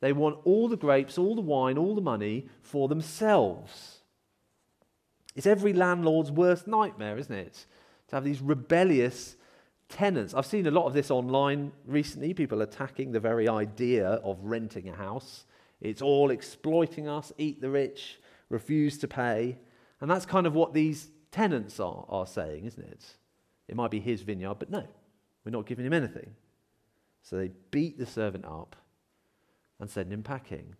They 0.00 0.12
want 0.12 0.38
all 0.44 0.68
the 0.68 0.76
grapes, 0.76 1.18
all 1.18 1.34
the 1.34 1.40
wine, 1.40 1.78
all 1.78 1.94
the 1.94 2.00
money 2.00 2.48
for 2.62 2.88
themselves. 2.88 4.00
It's 5.36 5.46
every 5.46 5.72
landlord's 5.72 6.30
worst 6.30 6.66
nightmare, 6.66 7.18
isn't 7.18 7.34
it? 7.34 7.66
To 8.08 8.16
have 8.16 8.24
these 8.24 8.40
rebellious 8.40 9.36
tenants. 9.88 10.34
I've 10.34 10.46
seen 10.46 10.66
a 10.66 10.70
lot 10.70 10.86
of 10.86 10.94
this 10.94 11.10
online 11.10 11.72
recently, 11.86 12.34
people 12.34 12.62
attacking 12.62 13.12
the 13.12 13.20
very 13.20 13.48
idea 13.48 14.08
of 14.08 14.38
renting 14.42 14.88
a 14.88 14.94
house. 14.94 15.44
It's 15.80 16.02
all 16.02 16.30
exploiting 16.30 17.08
us, 17.08 17.32
eat 17.38 17.60
the 17.60 17.70
rich, 17.70 18.20
refuse 18.48 18.98
to 18.98 19.08
pay. 19.08 19.58
And 20.00 20.10
that's 20.10 20.26
kind 20.26 20.46
of 20.46 20.54
what 20.54 20.72
these 20.72 21.10
tenants 21.30 21.78
are, 21.78 22.04
are 22.08 22.26
saying, 22.26 22.64
isn't 22.64 22.84
it? 22.84 23.04
It 23.68 23.76
might 23.76 23.90
be 23.90 24.00
his 24.00 24.22
vineyard, 24.22 24.56
but 24.58 24.70
no, 24.70 24.86
we're 25.44 25.52
not 25.52 25.66
giving 25.66 25.86
him 25.86 25.92
anything. 25.92 26.34
So 27.22 27.36
they 27.36 27.50
beat 27.70 27.98
the 27.98 28.06
servant 28.06 28.44
up 28.44 28.76
and 29.78 29.88
send 29.88 30.12
him 30.12 30.22
packing. 30.22 30.74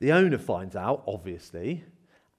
The 0.00 0.12
owner 0.12 0.38
finds 0.38 0.76
out, 0.76 1.04
obviously, 1.06 1.84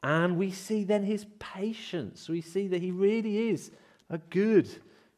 and 0.04 0.38
we 0.38 0.52
see 0.52 0.84
then 0.84 1.04
his 1.04 1.26
patience. 1.40 2.30
We 2.30 2.42
see 2.42 2.68
that 2.68 2.82
he 2.82 2.92
really 2.92 3.50
is 3.50 3.72
a 4.10 4.18
good 4.18 4.70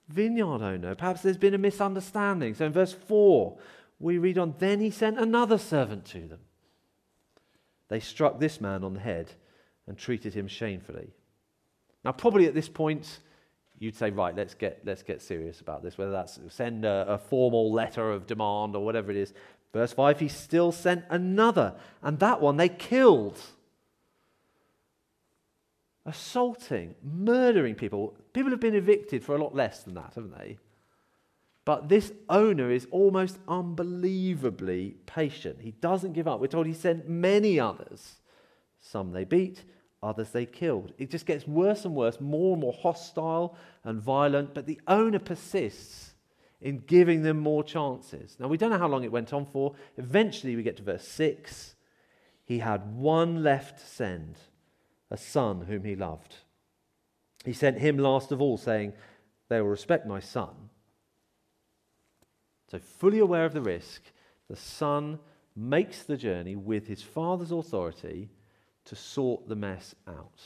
vineyard 0.07 0.61
owner. 0.61 0.95
Perhaps 0.95 1.21
there's 1.21 1.37
been 1.37 1.53
a 1.53 1.59
misunderstanding. 1.59 2.53
So 2.53 2.65
in 2.65 2.71
verse 2.71 2.93
4, 2.93 3.57
we 3.99 4.17
read 4.17 4.37
on 4.37 4.55
Then 4.59 4.79
he 4.79 4.89
sent 4.89 5.19
another 5.19 5.57
servant 5.57 6.05
to 6.05 6.27
them. 6.27 6.39
They 7.89 7.99
struck 7.99 8.39
this 8.39 8.61
man 8.61 8.83
on 8.83 8.93
the 8.93 8.99
head 8.99 9.31
and 9.87 9.97
treated 9.97 10.33
him 10.33 10.47
shamefully. 10.47 11.09
Now, 12.03 12.11
probably 12.11 12.45
at 12.45 12.53
this 12.53 12.69
point, 12.69 13.19
you'd 13.79 13.95
say, 13.95 14.09
right, 14.09 14.35
let's 14.35 14.53
get, 14.53 14.81
let's 14.85 15.03
get 15.03 15.21
serious 15.21 15.61
about 15.61 15.83
this, 15.83 15.97
whether 15.97 16.11
that's 16.11 16.39
send 16.49 16.85
a, 16.85 17.05
a 17.07 17.17
formal 17.17 17.71
letter 17.71 18.11
of 18.11 18.27
demand 18.27 18.75
or 18.75 18.83
whatever 18.83 19.11
it 19.11 19.17
is. 19.17 19.33
Verse 19.73 19.93
5, 19.93 20.19
he 20.19 20.27
still 20.27 20.71
sent 20.71 21.05
another, 21.09 21.75
and 22.01 22.19
that 22.19 22.41
one 22.41 22.57
they 22.57 22.69
killed. 22.69 23.39
Assaulting, 26.05 26.95
murdering 27.03 27.75
people. 27.75 28.15
People 28.31 28.51
have 28.51 28.61
been 28.61 28.75
evicted 28.75 29.23
for 29.23 29.35
a 29.35 29.41
lot 29.41 29.53
less 29.53 29.83
than 29.83 29.93
that, 29.95 30.13
haven't 30.15 30.37
they? 30.37 30.57
But 31.65 31.89
this 31.89 32.13
owner 32.29 32.71
is 32.71 32.87
almost 32.91 33.39
unbelievably 33.45 34.95
patient. 35.05 35.57
He 35.59 35.71
doesn't 35.71 36.13
give 36.13 36.25
up. 36.25 36.39
We're 36.39 36.47
told 36.47 36.65
he 36.65 36.73
sent 36.73 37.09
many 37.09 37.59
others. 37.59 38.21
Some 38.79 39.11
they 39.11 39.25
beat, 39.25 39.65
others 40.03 40.29
they 40.29 40.45
killed. 40.45 40.93
It 40.97 41.09
just 41.09 41.25
gets 41.25 41.47
worse 41.47 41.85
and 41.85 41.95
worse, 41.95 42.19
more 42.19 42.53
and 42.53 42.61
more 42.61 42.73
hostile 42.73 43.55
and 43.83 44.01
violent. 44.01 44.53
But 44.53 44.65
the 44.65 44.79
owner 44.87 45.19
persists 45.19 46.13
in 46.61 46.79
giving 46.79 47.23
them 47.23 47.37
more 47.39 47.63
chances. 47.63 48.35
Now, 48.39 48.47
we 48.47 48.57
don't 48.57 48.71
know 48.71 48.77
how 48.77 48.87
long 48.87 49.03
it 49.03 49.11
went 49.11 49.33
on 49.33 49.45
for. 49.45 49.75
Eventually, 49.97 50.55
we 50.55 50.63
get 50.63 50.77
to 50.77 50.83
verse 50.83 51.07
6. 51.07 51.75
He 52.43 52.59
had 52.59 52.95
one 52.95 53.43
left 53.43 53.79
to 53.79 53.85
send, 53.85 54.37
a 55.11 55.17
son 55.17 55.61
whom 55.61 55.83
he 55.83 55.95
loved. 55.95 56.35
He 57.45 57.53
sent 57.53 57.79
him 57.79 57.97
last 57.97 58.31
of 58.31 58.41
all, 58.41 58.57
saying, 58.57 58.93
They 59.49 59.61
will 59.61 59.69
respect 59.69 60.07
my 60.07 60.19
son. 60.19 60.69
So, 62.69 62.79
fully 62.79 63.19
aware 63.19 63.45
of 63.45 63.53
the 63.53 63.61
risk, 63.61 64.01
the 64.49 64.55
son 64.55 65.19
makes 65.55 66.03
the 66.03 66.17
journey 66.17 66.55
with 66.55 66.87
his 66.87 67.01
father's 67.01 67.51
authority 67.51 68.29
to 68.87 68.95
sort 68.95 69.47
the 69.47 69.55
mess 69.55 69.95
out. 70.07 70.41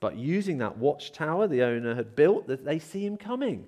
But 0.00 0.16
using 0.16 0.58
that 0.58 0.76
watchtower 0.76 1.46
the 1.46 1.62
owner 1.62 1.94
had 1.94 2.14
built, 2.14 2.46
they 2.46 2.78
see 2.78 3.06
him 3.06 3.16
coming. 3.16 3.66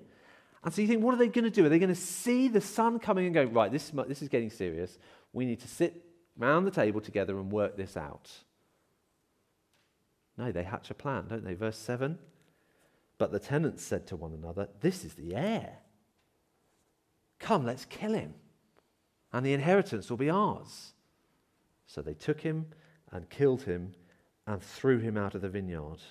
And 0.63 0.73
so 0.73 0.81
you 0.81 0.87
think, 0.87 1.03
what 1.03 1.13
are 1.13 1.17
they 1.17 1.29
going 1.29 1.45
to 1.45 1.49
do? 1.49 1.65
Are 1.65 1.69
they 1.69 1.79
going 1.79 1.89
to 1.89 1.95
see 1.95 2.47
the 2.47 2.61
son 2.61 2.99
coming 2.99 3.25
and 3.25 3.33
go, 3.33 3.45
right, 3.45 3.71
this 3.71 3.91
this 4.07 4.21
is 4.21 4.29
getting 4.29 4.49
serious. 4.49 4.97
We 5.33 5.45
need 5.45 5.59
to 5.61 5.67
sit 5.67 6.03
round 6.37 6.67
the 6.67 6.71
table 6.71 7.01
together 7.01 7.39
and 7.39 7.51
work 7.51 7.77
this 7.77 7.95
out? 7.95 8.29
No, 10.37 10.51
they 10.51 10.63
hatch 10.63 10.91
a 10.91 10.93
plan, 10.93 11.27
don't 11.27 11.43
they? 11.43 11.53
Verse 11.53 11.77
7 11.77 12.17
But 13.17 13.31
the 13.31 13.39
tenants 13.39 13.83
said 13.83 14.07
to 14.07 14.15
one 14.15 14.33
another, 14.33 14.69
This 14.81 15.03
is 15.03 15.13
the 15.13 15.35
heir. 15.35 15.77
Come, 17.39 17.65
let's 17.65 17.85
kill 17.85 18.13
him, 18.13 18.33
and 19.31 19.45
the 19.45 19.53
inheritance 19.53 20.09
will 20.09 20.17
be 20.17 20.29
ours. 20.29 20.93
So 21.85 22.01
they 22.01 22.13
took 22.13 22.41
him 22.41 22.67
and 23.11 23.29
killed 23.29 23.63
him 23.63 23.93
and 24.45 24.61
threw 24.61 24.99
him 24.99 25.17
out 25.17 25.35
of 25.35 25.41
the 25.41 25.49
vineyard. 25.49 26.01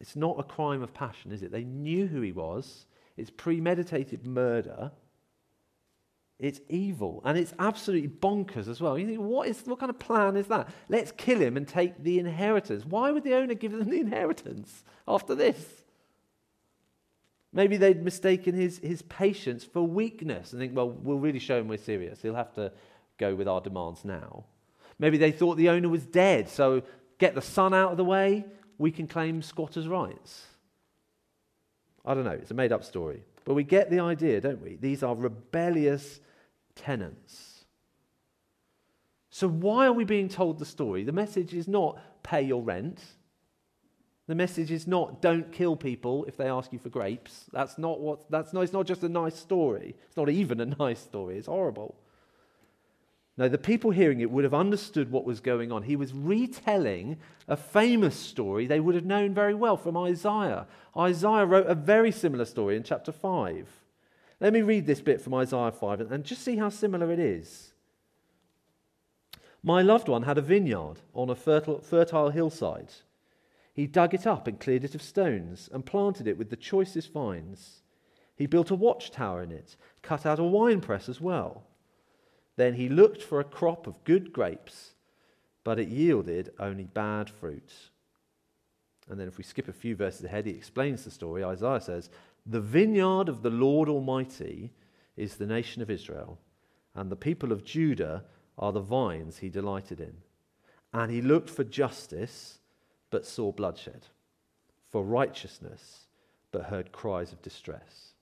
It's 0.00 0.16
not 0.16 0.38
a 0.38 0.44
crime 0.44 0.82
of 0.82 0.94
passion, 0.94 1.32
is 1.32 1.42
it? 1.42 1.50
They 1.50 1.64
knew 1.64 2.06
who 2.06 2.20
he 2.20 2.32
was. 2.32 2.86
It's 3.16 3.30
premeditated 3.30 4.26
murder. 4.26 4.92
It's 6.38 6.60
evil. 6.68 7.20
And 7.24 7.36
it's 7.36 7.52
absolutely 7.58 8.08
bonkers 8.08 8.68
as 8.68 8.80
well. 8.80 8.96
You 8.96 9.06
think, 9.06 9.18
what, 9.18 9.48
is, 9.48 9.60
what 9.64 9.80
kind 9.80 9.90
of 9.90 9.98
plan 9.98 10.36
is 10.36 10.46
that? 10.46 10.68
Let's 10.88 11.10
kill 11.12 11.40
him 11.40 11.56
and 11.56 11.66
take 11.66 12.02
the 12.02 12.20
inheritance. 12.20 12.84
Why 12.84 13.10
would 13.10 13.24
the 13.24 13.34
owner 13.34 13.54
give 13.54 13.72
them 13.72 13.90
the 13.90 14.00
inheritance 14.00 14.84
after 15.08 15.34
this? 15.34 15.66
Maybe 17.52 17.76
they'd 17.76 18.04
mistaken 18.04 18.54
his, 18.54 18.78
his 18.78 19.02
patience 19.02 19.64
for 19.64 19.82
weakness 19.82 20.52
and 20.52 20.60
think, 20.60 20.76
well, 20.76 20.90
we'll 20.90 21.18
really 21.18 21.38
show 21.40 21.58
him 21.58 21.66
we're 21.66 21.78
serious. 21.78 22.22
He'll 22.22 22.34
have 22.34 22.54
to 22.54 22.70
go 23.16 23.34
with 23.34 23.48
our 23.48 23.60
demands 23.60 24.04
now. 24.04 24.44
Maybe 24.98 25.18
they 25.18 25.32
thought 25.32 25.56
the 25.56 25.68
owner 25.68 25.88
was 25.88 26.04
dead, 26.04 26.48
so 26.48 26.82
get 27.18 27.34
the 27.34 27.42
son 27.42 27.72
out 27.74 27.92
of 27.92 27.96
the 27.96 28.04
way, 28.04 28.44
we 28.78 28.90
can 28.90 29.06
claim 29.06 29.42
squatters' 29.42 29.88
rights. 29.88 30.46
I 32.04 32.14
don't 32.14 32.24
know, 32.24 32.30
it's 32.30 32.50
a 32.50 32.54
made 32.54 32.72
up 32.72 32.84
story. 32.84 33.22
But 33.44 33.54
we 33.54 33.64
get 33.64 33.90
the 33.90 34.00
idea, 34.00 34.40
don't 34.40 34.62
we? 34.62 34.76
These 34.76 35.02
are 35.02 35.14
rebellious 35.14 36.20
tenants. 36.74 37.64
So, 39.30 39.48
why 39.48 39.86
are 39.86 39.92
we 39.92 40.04
being 40.04 40.28
told 40.28 40.58
the 40.58 40.66
story? 40.66 41.04
The 41.04 41.12
message 41.12 41.54
is 41.54 41.68
not 41.68 41.98
pay 42.22 42.42
your 42.42 42.62
rent. 42.62 43.00
The 44.26 44.34
message 44.34 44.70
is 44.70 44.86
not 44.86 45.22
don't 45.22 45.50
kill 45.52 45.76
people 45.76 46.24
if 46.26 46.36
they 46.36 46.48
ask 46.48 46.72
you 46.72 46.78
for 46.78 46.90
grapes. 46.90 47.46
That's 47.52 47.78
not 47.78 48.00
what 48.00 48.30
that's 48.30 48.52
not 48.52 48.62
it's 48.62 48.72
not 48.72 48.86
just 48.86 49.02
a 49.02 49.08
nice 49.08 49.36
story. 49.36 49.94
It's 50.06 50.16
not 50.16 50.28
even 50.28 50.60
a 50.60 50.66
nice 50.78 51.00
story. 51.00 51.38
It's 51.38 51.46
horrible. 51.46 51.96
No, 53.38 53.48
the 53.48 53.56
people 53.56 53.92
hearing 53.92 54.20
it 54.20 54.32
would 54.32 54.42
have 54.42 54.52
understood 54.52 55.12
what 55.12 55.24
was 55.24 55.38
going 55.38 55.70
on. 55.70 55.84
He 55.84 55.94
was 55.94 56.12
retelling 56.12 57.18
a 57.46 57.56
famous 57.56 58.16
story 58.16 58.66
they 58.66 58.80
would 58.80 58.96
have 58.96 59.04
known 59.04 59.32
very 59.32 59.54
well 59.54 59.76
from 59.76 59.96
Isaiah. 59.96 60.66
Isaiah 60.96 61.46
wrote 61.46 61.68
a 61.68 61.76
very 61.76 62.10
similar 62.10 62.44
story 62.44 62.76
in 62.76 62.82
chapter 62.82 63.12
5. 63.12 63.68
Let 64.40 64.52
me 64.52 64.62
read 64.62 64.86
this 64.86 65.00
bit 65.00 65.20
from 65.20 65.34
Isaiah 65.34 65.70
5 65.70 66.00
and 66.00 66.24
just 66.24 66.42
see 66.42 66.56
how 66.56 66.68
similar 66.68 67.12
it 67.12 67.20
is. 67.20 67.74
My 69.62 69.82
loved 69.82 70.08
one 70.08 70.24
had 70.24 70.38
a 70.38 70.42
vineyard 70.42 70.96
on 71.14 71.30
a 71.30 71.36
fertile, 71.36 71.80
fertile 71.80 72.30
hillside. 72.30 72.92
He 73.72 73.86
dug 73.86 74.14
it 74.14 74.26
up 74.26 74.48
and 74.48 74.58
cleared 74.58 74.82
it 74.82 74.96
of 74.96 75.02
stones 75.02 75.68
and 75.72 75.86
planted 75.86 76.26
it 76.26 76.38
with 76.38 76.50
the 76.50 76.56
choicest 76.56 77.12
vines. 77.12 77.82
He 78.34 78.46
built 78.46 78.72
a 78.72 78.74
watchtower 78.74 79.44
in 79.44 79.52
it, 79.52 79.76
cut 80.02 80.26
out 80.26 80.40
a 80.40 80.44
winepress 80.44 81.08
as 81.08 81.20
well. 81.20 81.62
Then 82.58 82.74
he 82.74 82.88
looked 82.88 83.22
for 83.22 83.38
a 83.38 83.44
crop 83.44 83.86
of 83.86 84.02
good 84.02 84.32
grapes, 84.32 84.94
but 85.62 85.78
it 85.78 85.86
yielded 85.86 86.50
only 86.58 86.86
bad 86.86 87.30
fruit. 87.30 87.72
And 89.08 89.18
then, 89.18 89.28
if 89.28 89.38
we 89.38 89.44
skip 89.44 89.68
a 89.68 89.72
few 89.72 89.94
verses 89.94 90.24
ahead, 90.24 90.44
he 90.44 90.50
explains 90.50 91.04
the 91.04 91.12
story. 91.12 91.44
Isaiah 91.44 91.80
says, 91.80 92.10
The 92.44 92.60
vineyard 92.60 93.28
of 93.28 93.42
the 93.42 93.50
Lord 93.50 93.88
Almighty 93.88 94.72
is 95.16 95.36
the 95.36 95.46
nation 95.46 95.82
of 95.82 95.88
Israel, 95.88 96.36
and 96.96 97.10
the 97.10 97.16
people 97.16 97.52
of 97.52 97.64
Judah 97.64 98.24
are 98.58 98.72
the 98.72 98.80
vines 98.80 99.38
he 99.38 99.50
delighted 99.50 100.00
in. 100.00 100.16
And 100.92 101.12
he 101.12 101.22
looked 101.22 101.50
for 101.50 101.62
justice, 101.62 102.58
but 103.10 103.24
saw 103.24 103.52
bloodshed, 103.52 104.08
for 104.90 105.04
righteousness, 105.04 106.08
but 106.50 106.64
heard 106.64 106.90
cries 106.90 107.32
of 107.32 107.40
distress. 107.40 108.14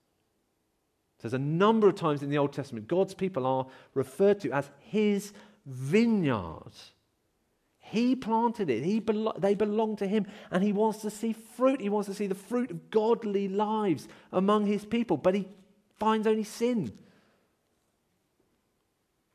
There's 1.27 1.35
a 1.35 1.45
number 1.45 1.89
of 1.89 1.97
times 1.97 2.23
in 2.23 2.31
the 2.31 2.39
Old 2.39 2.53
Testament, 2.53 2.87
God's 2.87 3.12
people 3.12 3.47
are 3.47 3.67
referred 3.95 4.39
to 4.43 4.53
as 4.53 4.71
his 4.79 5.33
vineyard. 5.67 6.71
He 7.81 8.15
planted 8.15 8.71
it. 8.71 8.85
He 8.85 9.01
belo- 9.01 9.37
they 9.41 9.57
belong 9.57 9.97
to 9.97 10.07
him. 10.07 10.29
And 10.53 10.62
he 10.62 10.73
wants 10.73 11.01
to 11.01 11.11
see 11.11 11.33
fruit. 11.33 11.81
He 11.81 11.89
wants 11.89 12.09
to 12.09 12.15
see 12.15 12.29
the 12.29 12.37
fruit 12.37 12.71
of 12.71 12.91
godly 12.91 13.49
lives 13.49 14.07
among 14.31 14.67
his 14.67 14.85
people. 14.85 15.17
But 15.17 15.35
he 15.35 15.49
finds 15.99 16.29
only 16.29 16.45
sin. 16.45 16.97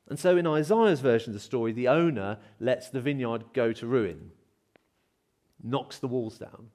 And 0.07 0.17
so, 0.17 0.37
in 0.37 0.47
Isaiah's 0.47 1.01
version 1.01 1.31
of 1.31 1.33
the 1.33 1.41
story, 1.41 1.73
the 1.73 1.89
owner 1.89 2.37
lets 2.61 2.87
the 2.87 3.01
vineyard 3.01 3.43
go 3.51 3.73
to 3.73 3.85
ruin, 3.85 4.31
knocks 5.61 5.99
the 5.99 6.07
walls 6.07 6.37
down. 6.37 6.69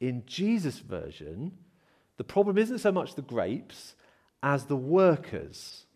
In 0.00 0.24
Jesus' 0.26 0.80
version, 0.80 1.52
the 2.16 2.24
problem 2.24 2.58
isn't 2.58 2.78
so 2.78 2.92
much 2.92 3.14
the 3.14 3.22
grapes 3.22 3.94
as 4.42 4.64
the 4.64 4.76
workers. 4.76 5.86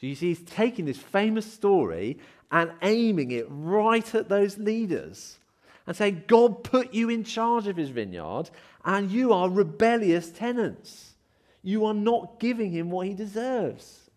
So 0.00 0.06
you 0.06 0.14
see, 0.14 0.28
he's 0.28 0.42
taking 0.42 0.84
this 0.84 0.98
famous 0.98 1.50
story 1.50 2.18
and 2.50 2.72
aiming 2.82 3.30
it 3.30 3.46
right 3.48 4.14
at 4.14 4.28
those 4.28 4.58
leaders 4.58 5.38
and 5.86 5.96
saying, 5.96 6.24
God 6.26 6.64
put 6.64 6.94
you 6.94 7.08
in 7.08 7.24
charge 7.24 7.66
of 7.66 7.76
his 7.76 7.90
vineyard 7.90 8.50
and 8.84 9.10
you 9.10 9.32
are 9.32 9.48
rebellious 9.48 10.30
tenants. 10.30 11.14
You 11.62 11.86
are 11.86 11.94
not 11.94 12.38
giving 12.38 12.70
him 12.70 12.90
what 12.90 13.06
he 13.06 13.14
deserves. 13.14 14.08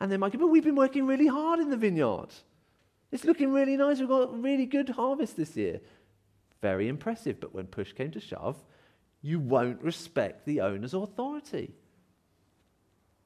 And 0.00 0.10
they 0.10 0.16
might 0.16 0.32
go, 0.32 0.38
but 0.38 0.48
we've 0.48 0.64
been 0.64 0.74
working 0.74 1.06
really 1.06 1.28
hard 1.28 1.60
in 1.60 1.70
the 1.70 1.76
vineyard. 1.76 2.28
It's 3.12 3.24
looking 3.24 3.52
really 3.52 3.76
nice. 3.76 4.00
We've 4.00 4.08
got 4.08 4.34
a 4.34 4.36
really 4.36 4.66
good 4.66 4.88
harvest 4.88 5.36
this 5.36 5.56
year. 5.56 5.80
Very 6.60 6.88
impressive. 6.88 7.38
But 7.38 7.54
when 7.54 7.66
push 7.66 7.92
came 7.92 8.10
to 8.12 8.20
shove, 8.20 8.56
you 9.22 9.38
won't 9.38 9.82
respect 9.82 10.44
the 10.44 10.60
owner's 10.60 10.94
authority. 10.94 11.72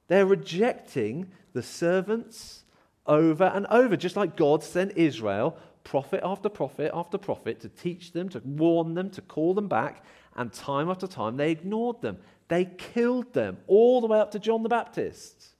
They're 0.09 0.27
rejecting 0.27 1.33
the 1.53 1.63
servants 1.63 2.65
over 3.07 3.45
and 3.45 3.67
over, 3.71 3.97
just 3.97 4.17
like 4.17 4.37
God 4.37 4.63
sent 4.63 4.97
Israel, 4.97 5.57
prophet 5.85 6.21
after 6.23 6.49
prophet 6.49 6.91
after 6.93 7.19
prophet, 7.19 7.61
to 7.61 7.69
teach 7.69 8.13
them, 8.13 8.29
to 8.29 8.41
warn 8.45 8.95
them, 8.95 9.11
to 9.11 9.23
call 9.23 9.55
them 9.55 9.69
back, 9.69 10.05
and 10.37 10.53
time 10.53 10.91
after 10.91 11.07
time 11.07 11.37
they 11.37 11.51
ignored 11.51 12.03
them. 12.03 12.19
They 12.49 12.67
killed 12.67 13.33
them 13.33 13.59
all 13.67 14.01
the 14.01 14.07
way 14.07 14.21
up 14.21 14.31
to 14.33 14.39
John 14.39 14.63
the 14.63 14.69
Baptist. 14.69 15.55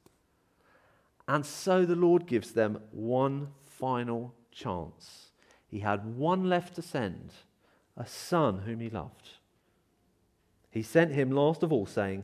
And 1.27 1.45
so 1.45 1.85
the 1.85 1.97
Lord 1.97 2.27
gives 2.27 2.53
them 2.53 2.81
one 2.93 3.49
final 3.65 4.35
chance. 4.53 5.31
He 5.69 5.81
had 5.81 6.17
one 6.17 6.49
left 6.49 6.75
to 6.77 6.83
send, 6.83 7.33
a 7.97 8.07
son 8.07 8.61
whom 8.61 8.81
he 8.81 8.91
loved. 8.91 9.36
He 10.77 10.83
sent 10.83 11.13
him 11.13 11.31
last 11.31 11.63
of 11.63 11.73
all, 11.73 11.87
saying, 11.87 12.23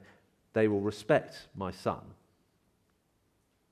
They 0.53 0.69
will 0.69 0.83
respect 0.83 1.49
my 1.57 1.71
son. 1.71 2.01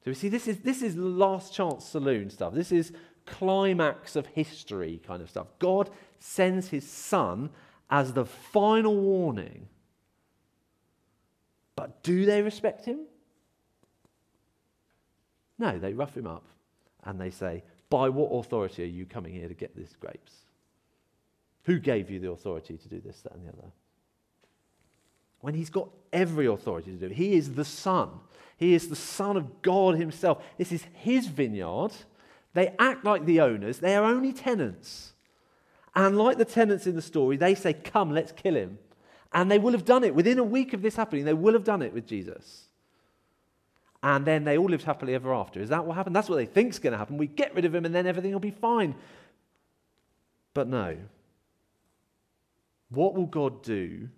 So 0.03 0.11
we 0.11 0.15
see 0.15 0.31
this 0.31 0.49
is, 0.49 0.61
this 0.61 0.81
is 0.81 0.97
last 0.97 1.53
chance 1.53 1.85
saloon 1.85 2.31
stuff. 2.31 2.55
This 2.55 2.73
is 2.73 2.91
climax 3.27 4.17
of 4.17 4.25
history 4.29 5.03
kind 5.07 5.21
of 5.21 5.29
stuff. 5.29 5.49
God 5.59 5.91
sends 6.19 6.69
his 6.69 6.89
son 6.89 7.51
as 7.91 8.15
the 8.15 8.25
final 8.25 8.97
warning. 8.97 9.69
But 11.77 12.03
do 12.03 12.25
they 12.25 12.41
respect 12.41 12.87
him? 12.87 13.01
No, 15.59 15.79
they 15.79 15.93
rough 15.93 16.17
him 16.17 16.27
up 16.27 16.47
and 17.05 17.21
they 17.21 17.31
say, 17.31 17.65
By 17.91 18.09
what 18.09 18.29
authority 18.31 18.85
are 18.85 18.87
you 18.87 19.05
coming 19.05 19.35
here 19.35 19.49
to 19.49 19.53
get 19.53 19.77
these 19.77 19.95
grapes? 20.01 20.37
Who 21.65 21.79
gave 21.79 22.11
you 22.11 22.19
the 22.19 22.31
authority 22.31 22.79
to 22.79 22.89
do 22.89 23.03
this, 23.03 23.21
that, 23.21 23.35
and 23.35 23.47
the 23.47 23.53
other? 23.53 23.71
When 25.41 25.55
he's 25.55 25.71
got 25.71 25.89
every 26.13 26.47
authority 26.47 26.91
to 26.91 26.97
do 26.97 27.07
it, 27.07 27.13
he 27.13 27.35
is 27.35 27.55
the 27.55 27.65
Son. 27.65 28.11
He 28.57 28.75
is 28.75 28.89
the 28.89 28.97
Son 28.97 29.37
of 29.37 29.63
God 29.63 29.97
Himself. 29.97 30.43
This 30.59 30.71
is 30.71 30.85
His 30.93 31.27
vineyard. 31.27 31.93
They 32.53 32.75
act 32.79 33.05
like 33.05 33.25
the 33.25 33.41
owners, 33.41 33.79
they 33.79 33.97
are 33.97 34.05
only 34.05 34.33
tenants. 34.33 35.13
And 35.95 36.17
like 36.17 36.39
the 36.39 36.45
tenants 36.45 36.87
in 36.87 36.95
the 36.95 37.03
story, 37.03 37.37
they 37.37 37.55
say, 37.55 37.73
Come, 37.73 38.13
let's 38.13 38.33
kill 38.33 38.55
him. 38.55 38.79
And 39.33 39.51
they 39.51 39.59
will 39.59 39.73
have 39.73 39.85
done 39.85 40.05
it. 40.05 40.15
Within 40.15 40.39
a 40.39 40.45
week 40.45 40.73
of 40.73 40.83
this 40.83 40.97
happening, 40.97 41.25
they 41.25 41.35
will 41.35 41.55
have 41.55 41.65
done 41.65 41.83
it 41.83 41.93
with 41.93 42.07
Jesus. 42.07 42.67
And 44.03 44.25
then 44.25 44.45
they 44.45 44.57
all 44.57 44.69
lived 44.69 44.85
happily 44.85 45.15
ever 45.15 45.35
after. 45.35 45.61
Is 45.61 45.69
that 45.69 45.85
what 45.85 45.97
happened? 45.97 46.17
That's 46.17 46.29
what 46.29 46.37
they 46.37 46.47
think 46.47 46.71
is 46.71 46.79
going 46.79 46.93
to 46.93 46.99
happen. 46.99 47.19
We 47.19 47.27
get 47.27 47.55
rid 47.55 47.65
of 47.65 47.75
him 47.75 47.85
and 47.85 47.95
then 47.95 48.07
everything 48.07 48.33
will 48.33 48.41
be 48.41 48.51
fine. 48.51 48.95
But 50.55 50.69
no. 50.69 50.97
What 52.89 53.15
will 53.15 53.27
God 53.27 53.63
do 53.63 54.09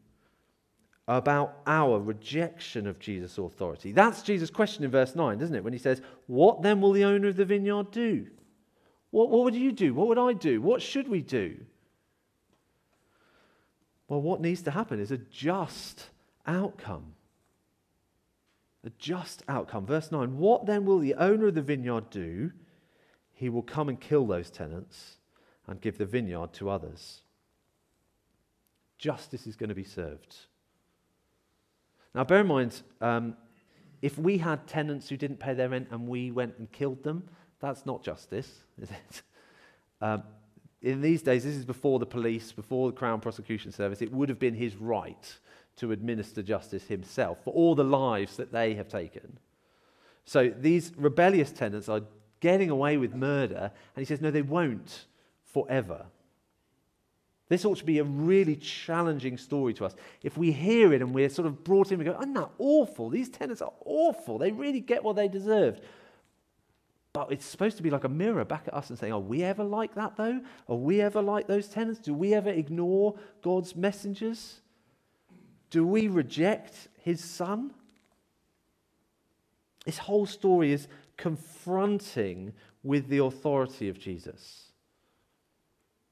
about 1.16 1.58
our 1.66 2.00
rejection 2.00 2.86
of 2.86 2.98
Jesus' 2.98 3.38
authority? 3.38 3.92
That's 3.92 4.22
Jesus' 4.22 4.50
question 4.50 4.84
in 4.84 4.90
verse 4.90 5.14
9, 5.14 5.40
isn't 5.40 5.54
it? 5.54 5.64
When 5.64 5.72
he 5.72 5.78
says, 5.78 6.00
What 6.26 6.62
then 6.62 6.80
will 6.80 6.92
the 6.92 7.04
owner 7.04 7.28
of 7.28 7.36
the 7.36 7.44
vineyard 7.44 7.90
do? 7.90 8.26
What, 9.10 9.30
what 9.30 9.44
would 9.44 9.54
you 9.54 9.72
do? 9.72 9.94
What 9.94 10.08
would 10.08 10.18
I 10.18 10.32
do? 10.32 10.60
What 10.62 10.82
should 10.82 11.08
we 11.08 11.20
do? 11.20 11.56
Well, 14.08 14.20
what 14.20 14.40
needs 14.40 14.62
to 14.62 14.70
happen 14.70 15.00
is 15.00 15.10
a 15.10 15.18
just 15.18 16.10
outcome. 16.46 17.14
A 18.84 18.90
just 18.98 19.42
outcome. 19.48 19.86
Verse 19.86 20.10
9 20.12 20.38
What 20.38 20.66
then 20.66 20.84
will 20.84 20.98
the 20.98 21.14
owner 21.14 21.48
of 21.48 21.54
the 21.54 21.62
vineyard 21.62 22.10
do? 22.10 22.52
He 23.32 23.48
will 23.48 23.62
come 23.62 23.88
and 23.88 24.00
kill 24.00 24.26
those 24.26 24.50
tenants 24.50 25.16
and 25.66 25.80
give 25.80 25.98
the 25.98 26.06
vineyard 26.06 26.52
to 26.54 26.70
others. 26.70 27.22
Justice 28.98 29.46
is 29.46 29.56
going 29.56 29.68
to 29.68 29.74
be 29.74 29.84
served. 29.84 30.36
Now, 32.14 32.24
bear 32.24 32.40
in 32.40 32.46
mind, 32.46 32.82
um, 33.00 33.36
if 34.02 34.18
we 34.18 34.38
had 34.38 34.66
tenants 34.66 35.08
who 35.08 35.16
didn't 35.16 35.38
pay 35.38 35.54
their 35.54 35.68
rent 35.68 35.88
and 35.90 36.06
we 36.06 36.30
went 36.30 36.58
and 36.58 36.70
killed 36.70 37.02
them, 37.02 37.28
that's 37.60 37.86
not 37.86 38.02
justice, 38.02 38.50
is 38.80 38.90
it? 38.90 39.22
Um, 40.00 40.24
in 40.80 41.00
these 41.00 41.22
days, 41.22 41.44
this 41.44 41.54
is 41.54 41.64
before 41.64 42.00
the 42.00 42.06
police, 42.06 42.50
before 42.50 42.90
the 42.90 42.96
Crown 42.96 43.20
Prosecution 43.20 43.70
Service, 43.70 44.02
it 44.02 44.10
would 44.10 44.28
have 44.28 44.40
been 44.40 44.54
his 44.54 44.74
right 44.74 45.38
to 45.76 45.92
administer 45.92 46.42
justice 46.42 46.88
himself 46.88 47.38
for 47.44 47.54
all 47.54 47.76
the 47.76 47.84
lives 47.84 48.36
that 48.36 48.50
they 48.50 48.74
have 48.74 48.88
taken. 48.88 49.38
So 50.24 50.48
these 50.48 50.92
rebellious 50.96 51.52
tenants 51.52 51.88
are 51.88 52.00
getting 52.40 52.68
away 52.68 52.96
with 52.96 53.14
murder, 53.14 53.70
and 53.94 54.00
he 54.00 54.04
says, 54.04 54.20
no, 54.20 54.32
they 54.32 54.42
won't 54.42 55.06
forever. 55.44 56.06
This 57.52 57.66
ought 57.66 57.76
to 57.76 57.84
be 57.84 57.98
a 57.98 58.04
really 58.04 58.56
challenging 58.56 59.36
story 59.36 59.74
to 59.74 59.84
us. 59.84 59.94
If 60.22 60.38
we 60.38 60.52
hear 60.52 60.94
it 60.94 61.02
and 61.02 61.14
we're 61.14 61.28
sort 61.28 61.44
of 61.46 61.62
brought 61.62 61.92
in, 61.92 61.98
we 61.98 62.04
go, 62.06 62.16
isn't 62.18 62.32
that 62.32 62.48
awful? 62.56 63.10
These 63.10 63.28
tenants 63.28 63.60
are 63.60 63.74
awful. 63.84 64.38
They 64.38 64.52
really 64.52 64.80
get 64.80 65.04
what 65.04 65.16
they 65.16 65.28
deserved. 65.28 65.82
But 67.12 67.30
it's 67.30 67.44
supposed 67.44 67.76
to 67.76 67.82
be 67.82 67.90
like 67.90 68.04
a 68.04 68.08
mirror 68.08 68.46
back 68.46 68.68
at 68.68 68.72
us 68.72 68.88
and 68.88 68.98
saying, 68.98 69.12
Are 69.12 69.20
we 69.20 69.42
ever 69.42 69.64
like 69.64 69.94
that 69.96 70.16
though? 70.16 70.40
Are 70.66 70.76
we 70.76 71.02
ever 71.02 71.20
like 71.20 71.46
those 71.46 71.68
tenants? 71.68 72.00
Do 72.00 72.14
we 72.14 72.32
ever 72.32 72.48
ignore 72.48 73.16
God's 73.42 73.76
messengers? 73.76 74.62
Do 75.68 75.86
we 75.86 76.08
reject 76.08 76.88
his 77.02 77.22
son? 77.22 77.74
This 79.84 79.98
whole 79.98 80.24
story 80.24 80.72
is 80.72 80.88
confronting 81.18 82.54
with 82.82 83.08
the 83.08 83.18
authority 83.18 83.90
of 83.90 83.98
Jesus. 83.98 84.71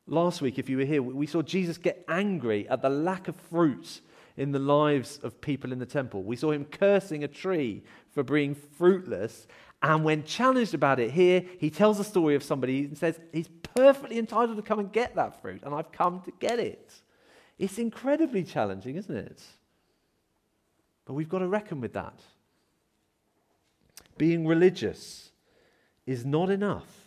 Last 0.06 0.42
week, 0.42 0.58
if 0.58 0.68
you 0.68 0.76
were 0.76 0.84
here, 0.84 1.02
we 1.02 1.26
saw 1.26 1.42
Jesus 1.42 1.78
get 1.78 2.04
angry 2.08 2.68
at 2.68 2.82
the 2.82 2.88
lack 2.88 3.28
of 3.28 3.36
fruit 3.36 4.00
in 4.36 4.52
the 4.52 4.58
lives 4.58 5.18
of 5.22 5.40
people 5.40 5.72
in 5.72 5.78
the 5.78 5.86
temple. 5.86 6.22
We 6.22 6.36
saw 6.36 6.50
him 6.50 6.64
cursing 6.64 7.24
a 7.24 7.28
tree 7.28 7.82
for 8.10 8.22
being 8.22 8.54
fruitless. 8.54 9.46
And 9.82 10.04
when 10.04 10.24
challenged 10.24 10.74
about 10.74 10.98
it 10.98 11.10
here, 11.10 11.44
he 11.58 11.70
tells 11.70 12.00
a 12.00 12.04
story 12.04 12.34
of 12.34 12.42
somebody 12.42 12.84
and 12.84 12.96
says, 12.96 13.20
He's 13.32 13.48
perfectly 13.74 14.18
entitled 14.18 14.56
to 14.56 14.62
come 14.62 14.78
and 14.78 14.92
get 14.92 15.14
that 15.14 15.40
fruit, 15.40 15.62
and 15.62 15.74
I've 15.74 15.92
come 15.92 16.20
to 16.22 16.32
get 16.38 16.58
it. 16.58 16.92
It's 17.58 17.78
incredibly 17.78 18.42
challenging, 18.42 18.96
isn't 18.96 19.14
it? 19.14 19.42
But 21.04 21.14
we've 21.14 21.28
got 21.28 21.40
to 21.40 21.48
reckon 21.48 21.80
with 21.80 21.92
that. 21.94 22.18
Being 24.16 24.46
religious 24.46 25.30
is 26.06 26.24
not 26.24 26.50
enough. 26.50 26.99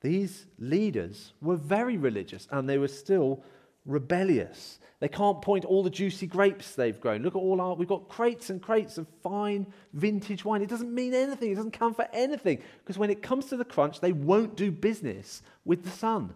These 0.00 0.46
leaders 0.58 1.32
were 1.40 1.56
very 1.56 1.96
religious 1.96 2.46
and 2.50 2.68
they 2.68 2.78
were 2.78 2.88
still 2.88 3.42
rebellious. 3.84 4.78
They 5.00 5.08
can't 5.08 5.40
point 5.42 5.64
all 5.64 5.82
the 5.82 5.90
juicy 5.90 6.26
grapes 6.26 6.74
they've 6.74 7.00
grown. 7.00 7.22
Look 7.22 7.34
at 7.34 7.38
all 7.38 7.60
our, 7.60 7.74
we've 7.74 7.88
got 7.88 8.08
crates 8.08 8.50
and 8.50 8.62
crates 8.62 8.98
of 8.98 9.06
fine 9.22 9.66
vintage 9.92 10.44
wine. 10.44 10.62
It 10.62 10.68
doesn't 10.68 10.94
mean 10.94 11.14
anything, 11.14 11.50
it 11.50 11.56
doesn't 11.56 11.72
count 11.72 11.96
for 11.96 12.08
anything. 12.12 12.62
Because 12.78 12.98
when 12.98 13.10
it 13.10 13.22
comes 13.22 13.46
to 13.46 13.56
the 13.56 13.64
crunch, 13.64 14.00
they 14.00 14.12
won't 14.12 14.56
do 14.56 14.70
business 14.70 15.42
with 15.64 15.84
the 15.84 15.90
Son. 15.90 16.34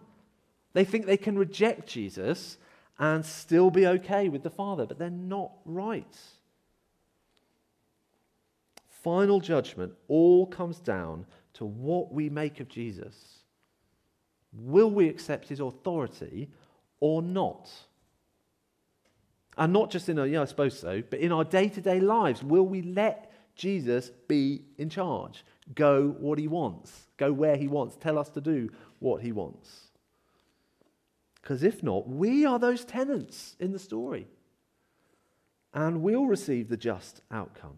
They 0.73 0.83
think 0.83 1.05
they 1.05 1.17
can 1.17 1.37
reject 1.37 1.87
Jesus 1.87 2.57
and 2.97 3.25
still 3.25 3.69
be 3.69 3.85
okay 3.85 4.29
with 4.29 4.43
the 4.43 4.49
Father, 4.49 4.85
but 4.85 4.97
they're 4.97 5.09
not 5.09 5.51
right. 5.65 6.17
Final 9.03 9.39
judgment 9.39 9.93
all 10.07 10.47
comes 10.47 10.79
down 10.79 11.25
to 11.53 11.65
what 11.65 12.13
we 12.13 12.29
make 12.29 12.59
of 12.59 12.69
Jesus. 12.69 13.42
Will 14.53 14.89
we 14.89 15.09
accept 15.09 15.49
his 15.49 15.59
authority 15.59 16.49
or 16.99 17.21
not? 17.21 17.69
And 19.57 19.73
not 19.73 19.91
just 19.91 20.09
in 20.09 20.19
our, 20.19 20.27
yeah, 20.27 20.41
I 20.41 20.45
suppose 20.45 20.77
so, 20.77 21.03
but 21.09 21.19
in 21.19 21.31
our 21.31 21.43
day 21.43 21.69
to 21.69 21.81
day 21.81 21.99
lives, 21.99 22.43
will 22.43 22.65
we 22.65 22.81
let 22.81 23.31
Jesus 23.55 24.11
be 24.27 24.63
in 24.77 24.89
charge? 24.89 25.43
Go 25.75 26.15
what 26.19 26.39
he 26.39 26.47
wants, 26.47 27.07
go 27.17 27.31
where 27.31 27.55
he 27.55 27.67
wants, 27.67 27.95
tell 27.95 28.17
us 28.17 28.29
to 28.29 28.41
do 28.41 28.69
what 28.99 29.21
he 29.21 29.31
wants. 29.31 29.89
Because 31.41 31.63
if 31.63 31.83
not, 31.83 32.07
we 32.07 32.45
are 32.45 32.57
those 32.57 32.85
tenants 32.85 33.55
in 33.59 33.71
the 33.73 33.79
story 33.79 34.27
and 35.73 36.01
we'll 36.01 36.25
receive 36.25 36.69
the 36.69 36.77
just 36.77 37.21
outcome. 37.31 37.77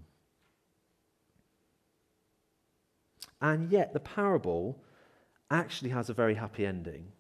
And 3.41 3.71
yet, 3.71 3.93
the 3.93 3.99
parable 3.99 4.81
actually 5.51 5.91
has 5.91 6.10
a 6.10 6.13
very 6.13 6.36
happy 6.36 6.65
ending. 6.65 7.12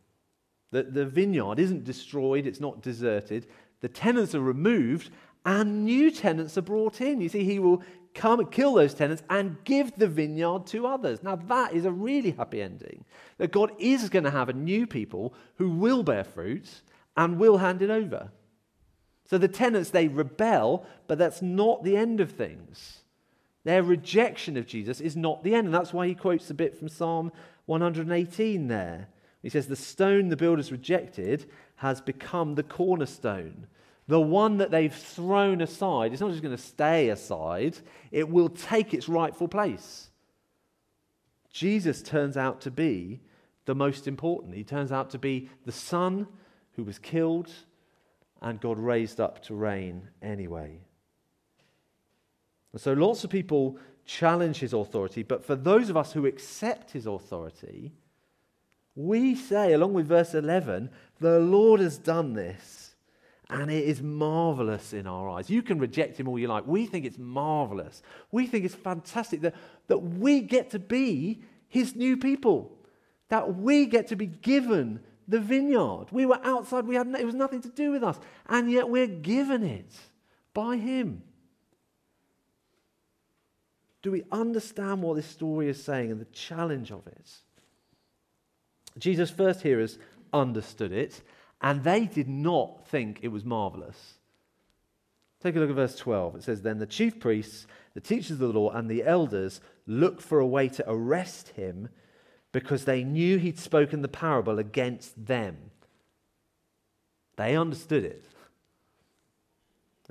The, 0.71 0.83
the 0.83 1.05
vineyard 1.05 1.59
isn't 1.59 1.83
destroyed, 1.83 2.45
it's 2.45 2.59
not 2.59 2.81
deserted. 2.81 3.47
The 3.81 3.87
tenants 3.87 4.35
are 4.35 4.41
removed, 4.41 5.09
and 5.45 5.85
new 5.85 6.11
tenants 6.11 6.57
are 6.57 6.61
brought 6.61 7.01
in. 7.01 7.21
You 7.21 7.29
see, 7.29 7.43
he 7.43 7.59
will 7.59 7.83
come 8.13 8.39
and 8.39 8.51
kill 8.51 8.73
those 8.73 8.93
tenants 8.93 9.21
and 9.29 9.57
give 9.63 9.95
the 9.95 10.07
vineyard 10.07 10.65
to 10.67 10.87
others. 10.87 11.21
Now, 11.21 11.35
that 11.35 11.73
is 11.73 11.85
a 11.85 11.91
really 11.91 12.31
happy 12.31 12.61
ending. 12.61 13.05
That 13.37 13.51
God 13.51 13.71
is 13.77 14.09
going 14.09 14.23
to 14.23 14.31
have 14.31 14.49
a 14.49 14.53
new 14.53 14.87
people 14.87 15.33
who 15.55 15.69
will 15.69 16.01
bear 16.01 16.23
fruit 16.23 16.81
and 17.15 17.37
will 17.37 17.57
hand 17.57 17.81
it 17.81 17.89
over. 17.89 18.31
So 19.29 19.37
the 19.37 19.47
tenants, 19.47 19.89
they 19.89 20.07
rebel, 20.07 20.85
but 21.07 21.17
that's 21.17 21.41
not 21.41 21.83
the 21.83 21.97
end 21.97 22.19
of 22.19 22.31
things. 22.31 23.01
Their 23.65 23.83
rejection 23.83 24.55
of 24.55 24.67
Jesus 24.67 25.01
is 25.01 25.17
not 25.17 25.43
the 25.43 25.53
end. 25.53 25.65
And 25.65 25.73
that's 25.73 25.91
why 25.91 26.07
he 26.07 26.15
quotes 26.15 26.49
a 26.49 26.53
bit 26.53 26.77
from 26.77 26.87
Psalm 26.87 27.31
118 27.65 28.67
there. 28.67 29.09
He 29.41 29.49
says, 29.49 29.67
The 29.67 29.75
stone 29.75 30.29
the 30.29 30.37
builders 30.37 30.71
rejected 30.71 31.49
has 31.77 31.99
become 31.99 32.55
the 32.55 32.63
cornerstone. 32.63 33.67
The 34.07 34.21
one 34.21 34.57
that 34.59 34.69
they've 34.69 34.93
thrown 34.93 35.61
aside, 35.61 36.13
it's 36.13 36.21
not 36.21 36.29
just 36.29 36.43
going 36.43 36.55
to 36.55 36.61
stay 36.61 37.09
aside, 37.09 37.77
it 38.11 38.29
will 38.29 38.49
take 38.49 38.93
its 38.93 39.09
rightful 39.09 39.47
place. 39.47 40.09
Jesus 41.51 42.03
turns 42.03 42.37
out 42.37 42.61
to 42.61 42.71
be 42.71 43.19
the 43.65 43.73
most 43.73 44.07
important. 44.07 44.53
He 44.53 44.63
turns 44.63 44.91
out 44.91 45.09
to 45.11 45.17
be 45.17 45.49
the 45.65 45.71
Son 45.71 46.27
who 46.73 46.83
was 46.83 46.99
killed 46.99 47.51
and 48.41 48.61
God 48.61 48.77
raised 48.77 49.19
up 49.19 49.41
to 49.43 49.55
reign 49.55 50.09
anyway. 50.21 50.81
And 52.75 52.81
so 52.81 52.91
lots 52.91 53.23
of 53.23 53.29
people 53.29 53.77
challenge 54.05 54.59
his 54.59 54.73
authority, 54.73 55.23
but 55.23 55.45
for 55.45 55.55
those 55.55 55.89
of 55.89 55.95
us 55.95 56.11
who 56.11 56.25
accept 56.25 56.91
his 56.91 57.05
authority, 57.05 57.93
we 58.95 59.33
say, 59.33 59.71
along 59.71 59.93
with 59.93 60.09
verse 60.09 60.33
11, 60.33 60.89
the 61.21 61.39
Lord 61.39 61.79
has 61.79 61.97
done 61.97 62.33
this, 62.33 62.95
and 63.49 63.71
it 63.71 63.85
is 63.85 64.01
marvelous 64.01 64.91
in 64.91 65.07
our 65.07 65.29
eyes. 65.29 65.49
You 65.49 65.61
can 65.61 65.79
reject 65.79 66.19
him 66.19 66.27
all 66.27 66.37
you 66.37 66.49
like. 66.49 66.67
We 66.67 66.85
think 66.85 67.05
it's 67.05 67.17
marvelous. 67.17 68.01
We 68.29 68.45
think 68.45 68.65
it's 68.65 68.75
fantastic 68.75 69.39
that, 69.39 69.55
that 69.87 69.99
we 69.99 70.41
get 70.41 70.71
to 70.71 70.79
be 70.79 71.43
his 71.69 71.95
new 71.95 72.17
people, 72.17 72.77
that 73.29 73.55
we 73.55 73.85
get 73.85 74.07
to 74.07 74.17
be 74.17 74.27
given 74.27 74.99
the 75.29 75.39
vineyard. 75.39 76.07
We 76.11 76.25
were 76.25 76.41
outside, 76.43 76.85
we 76.87 76.95
had, 76.95 77.07
it 77.07 77.25
was 77.25 77.35
nothing 77.35 77.61
to 77.61 77.69
do 77.69 77.91
with 77.91 78.03
us, 78.03 78.19
and 78.47 78.69
yet 78.69 78.89
we're 78.89 79.07
given 79.07 79.63
it 79.63 79.93
by 80.53 80.75
him. 80.75 81.23
Do 84.05 84.11
we 84.11 84.23
understand 84.31 85.01
what 85.01 85.15
this 85.15 85.25
story 85.25 85.67
is 85.67 85.83
saying 85.83 86.11
and 86.11 86.21
the 86.21 86.25
challenge 86.25 86.91
of 86.91 87.07
it? 87.07 87.27
Jesus' 88.99 89.31
first 89.31 89.63
hearers 89.63 89.97
understood 90.31 90.91
it, 90.91 91.23
and 91.59 91.83
they 91.83 92.05
did 92.05 92.29
not 92.29 92.87
think 92.87 93.21
it 93.23 93.29
was 93.29 93.43
marvelous. 93.43 94.19
Take 95.41 95.55
a 95.55 95.59
look 95.59 95.71
at 95.71 95.75
verse 95.75 95.95
12. 95.95 96.35
It 96.35 96.43
says, 96.43 96.61
Then 96.61 96.77
the 96.77 96.85
chief 96.85 97.19
priests, 97.19 97.65
the 97.95 97.99
teachers 97.99 98.29
of 98.29 98.37
the 98.37 98.49
law, 98.49 98.69
and 98.69 98.91
the 98.91 99.03
elders 99.03 99.59
looked 99.87 100.21
for 100.21 100.37
a 100.37 100.45
way 100.45 100.69
to 100.69 100.87
arrest 100.87 101.49
him 101.49 101.89
because 102.51 102.85
they 102.85 103.03
knew 103.03 103.39
he'd 103.39 103.57
spoken 103.57 104.03
the 104.03 104.07
parable 104.07 104.59
against 104.59 105.25
them. 105.25 105.71
They 107.37 107.57
understood 107.57 108.03
it. 108.03 108.23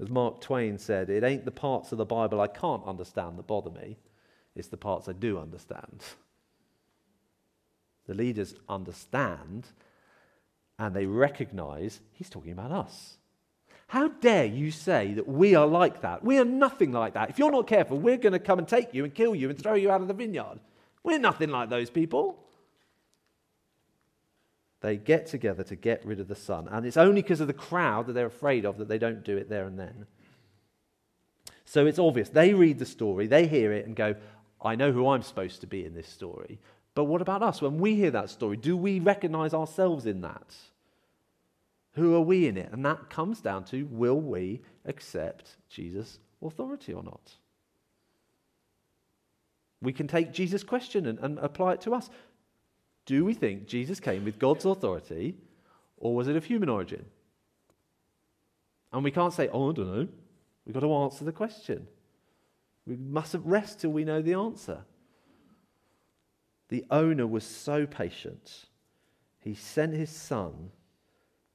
As 0.01 0.09
Mark 0.09 0.41
Twain 0.41 0.79
said, 0.79 1.09
it 1.09 1.23
ain't 1.23 1.45
the 1.45 1.51
parts 1.51 1.93
of 1.93 1.99
the 1.99 2.05
Bible 2.05 2.41
I 2.41 2.49
can't 2.49 2.85
understand 2.85 3.39
that 3.39 3.47
bother 3.47 3.71
me, 3.71 3.97
it's 4.57 4.69
the 4.69 4.77
parts 4.77 5.09
I 5.09 5.13
do 5.13 5.39
understand. 5.39 6.03
The 8.07 8.15
leaders 8.15 8.55
understand 8.69 9.69
and 10.79 10.95
they 10.95 11.07
recognize 11.07 12.01
he's 12.13 12.29
talking 12.29 12.53
about 12.53 12.73
us. 12.73 13.17
How 13.87 14.09
dare 14.09 14.47
you 14.47 14.71
say 14.71 15.15
that 15.15 15.29
we 15.29 15.55
are 15.55 15.67
like 15.67 16.03
that? 16.03 16.25
We 16.25 16.39
are 16.39 16.45
nothing 16.45 16.91
like 16.93 17.15
that. 17.15 17.31
If 17.31 17.39
you're 17.39 17.51
not 17.51 17.67
careful, 17.67 17.99
we're 17.99 18.17
going 18.17 18.33
to 18.33 18.39
come 18.39 18.59
and 18.59 18.67
take 18.67 18.93
you 18.93 19.05
and 19.05 19.15
kill 19.15 19.35
you 19.35 19.51
and 19.51 19.59
throw 19.59 19.75
you 19.75 19.91
out 19.91 20.01
of 20.01 20.09
the 20.09 20.15
vineyard. 20.15 20.59
We're 21.03 21.19
nothing 21.19 21.51
like 21.51 21.71
those 21.71 21.91
people. 21.91 22.44
They 24.85 24.99
get 24.99 25.25
together 25.25 25.65
to 25.65 25.77
get 25.77 26.05
rid 26.05 26.21
of 26.21 26.29
the 26.29 26.35
son. 26.35 26.69
And 26.71 26.85
it's 26.85 26.99
only 26.99 27.23
because 27.23 27.41
of 27.41 27.47
the 27.47 27.55
crowd 27.55 28.07
that 28.07 28.13
they're 28.13 28.27
afraid 28.27 28.67
of 28.67 28.77
that 28.77 28.87
they 28.87 28.99
don't 28.99 29.25
do 29.25 29.35
it 29.39 29.49
there 29.49 29.65
and 29.65 29.79
then. 29.79 30.05
So 31.65 31.87
it's 31.87 31.99
obvious. 31.99 32.29
They 32.29 32.53
read 32.53 32.79
the 32.79 32.85
story, 32.85 33.27
they 33.27 33.47
hear 33.47 33.73
it, 33.73 33.87
and 33.87 33.97
go, 33.97 34.15
I 34.61 34.75
know 34.75 34.93
who 34.93 35.09
I'm 35.09 35.23
supposed 35.23 35.63
to 35.63 35.67
be 35.67 35.87
in 35.87 35.95
this 35.95 36.07
story. 36.07 36.59
But 36.95 37.05
what 37.05 37.23
about 37.23 37.43
us? 37.43 37.63
When 37.63 37.79
we 37.79 37.95
hear 37.95 38.11
that 38.11 38.29
story, 38.29 38.59
do 38.59 38.77
we 38.77 39.01
recognize 39.01 39.55
ourselves 39.55 40.05
in 40.05 40.21
that? 40.21 40.55
Who 41.95 42.15
are 42.15 42.21
we 42.21 42.47
in 42.47 42.59
it? 42.59 42.71
And 42.71 42.85
that 42.85 43.09
comes 43.09 43.41
down 43.41 43.65
to 43.67 43.87
will 43.87 44.21
we 44.21 44.61
accept 44.85 45.57
Jesus' 45.71 46.19
authority 46.43 46.93
or 46.93 47.03
not? 47.03 47.37
We 49.81 49.95
can 49.95 50.09
take 50.09 50.35
Jesus' 50.35 50.63
question 50.63 51.07
and, 51.07 51.19
and 51.21 51.39
apply 51.39 51.73
it 51.73 51.81
to 51.83 51.95
us. 51.95 52.11
Do 53.07 53.25
we 53.25 53.35
think 53.35 53.67
Jesus 53.67 54.01
came 54.01 54.25
with 54.25 54.39
God's 54.39 54.65
authority 54.65 55.37
or 55.99 56.15
was 56.15 56.29
it 56.29 56.37
of 56.37 56.45
human 56.45 56.69
origin? 56.69 57.05
And 58.93 59.05
we 59.05 59.11
can't 59.11 59.33
say, 59.33 59.49
oh, 59.53 59.71
I 59.71 59.75
don't 59.75 59.95
know. 59.95 60.09
We've 60.65 60.75
got 60.75 60.81
to 60.81 60.95
answer 60.95 61.25
the 61.25 61.33
question. 61.33 61.87
We 62.87 62.97
mustn't 62.97 63.45
rest 63.45 63.81
till 63.81 63.91
we 63.91 64.05
know 64.05 64.23
the 64.23 64.35
answer. 64.35 64.85
The 66.69 66.85
owner 66.91 67.27
was 67.27 67.45
so 67.45 67.87
patient, 67.87 68.67
he 69.41 69.55
sent 69.55 69.95
his 69.95 70.11
son 70.11 70.71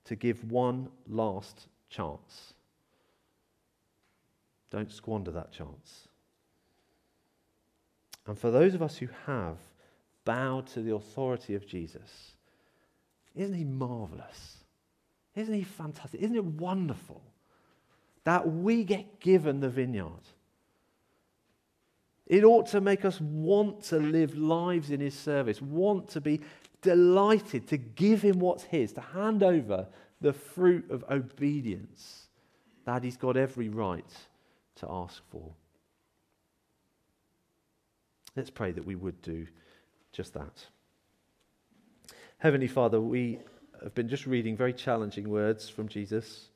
to 0.05 0.15
give 0.15 0.51
one 0.51 0.89
last 1.07 1.67
chance. 1.89 2.53
Don't 4.69 4.91
squander 4.91 5.31
that 5.31 5.51
chance. 5.51 6.07
And 8.27 8.37
for 8.37 8.51
those 8.51 8.75
of 8.75 8.81
us 8.83 8.97
who 8.97 9.07
have 9.25 9.57
bowed 10.29 10.67
to 10.67 10.83
the 10.83 10.93
authority 10.93 11.55
of 11.55 11.65
Jesus, 11.65 12.33
isn't 13.35 13.55
he 13.55 13.63
marvelous? 13.63 14.57
Isn't 15.35 15.55
he 15.55 15.63
fantastic? 15.63 16.21
Isn't 16.21 16.35
it 16.35 16.45
wonderful 16.45 17.19
that 18.25 18.47
we 18.47 18.83
get 18.83 19.19
given 19.19 19.59
the 19.59 19.69
vineyard? 19.69 20.21
It 22.27 22.43
ought 22.43 22.67
to 22.67 22.79
make 22.79 23.05
us 23.05 23.19
want 23.19 23.81
to 23.85 23.97
live 23.97 24.37
lives 24.37 24.91
in 24.91 24.99
His 24.99 25.15
service, 25.15 25.63
want 25.63 26.09
to 26.09 26.21
be 26.21 26.41
delighted 26.83 27.67
to 27.69 27.77
give 27.77 28.21
Him 28.21 28.37
what's 28.37 28.65
His, 28.65 28.93
to 28.93 29.01
hand 29.01 29.41
over 29.41 29.87
the 30.21 30.33
fruit 30.33 30.91
of 30.91 31.03
obedience 31.09 32.27
that 32.85 33.03
He's 33.03 33.17
got 33.17 33.35
every 33.35 33.69
right 33.69 34.13
to 34.75 34.87
ask 34.87 35.23
for. 35.31 35.53
Let's 38.35 38.51
pray 38.51 38.73
that 38.73 38.85
we 38.85 38.95
would 38.95 39.19
do 39.23 39.47
just 40.11 40.33
that. 40.33 40.65
Heavenly 42.37 42.67
Father, 42.67 43.01
we 43.01 43.39
have 43.83 43.93
been 43.93 44.09
just 44.09 44.25
reading 44.25 44.55
very 44.55 44.73
challenging 44.73 45.29
words 45.29 45.69
from 45.69 45.87
Jesus. 45.87 46.47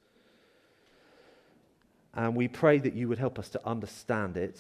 And 2.13 2.36
we 2.36 2.48
pray 2.48 2.78
that 2.80 2.94
you 2.94 3.08
would 3.10 3.18
help 3.18 3.39
us 3.39 3.50
to 3.50 3.68
understand 3.68 4.38
it 4.38 4.60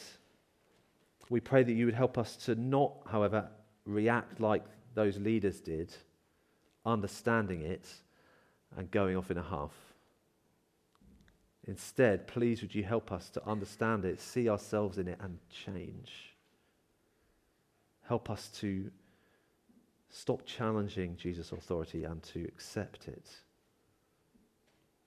we 1.29 1.39
pray 1.39 1.63
that 1.63 1.73
you 1.73 1.85
would 1.85 1.95
help 1.95 2.17
us 2.17 2.35
to 2.45 2.55
not, 2.55 2.93
however, 3.09 3.49
react 3.85 4.39
like 4.39 4.63
those 4.93 5.17
leaders 5.17 5.59
did, 5.59 5.91
understanding 6.85 7.61
it 7.61 7.89
and 8.77 8.91
going 8.91 9.15
off 9.17 9.31
in 9.31 9.37
a 9.37 9.41
huff. 9.41 9.73
Instead, 11.65 12.27
please 12.27 12.61
would 12.61 12.75
you 12.75 12.83
help 12.83 13.11
us 13.11 13.29
to 13.31 13.47
understand 13.47 14.03
it, 14.05 14.19
see 14.19 14.49
ourselves 14.49 14.97
in 14.97 15.07
it, 15.07 15.17
and 15.21 15.39
change. 15.49 16.32
Help 18.07 18.29
us 18.29 18.49
to 18.59 18.91
stop 20.09 20.45
challenging 20.45 21.17
Jesus' 21.17 21.51
authority 21.51 22.03
and 22.03 22.21
to 22.23 22.43
accept 22.45 23.07
it. 23.07 23.29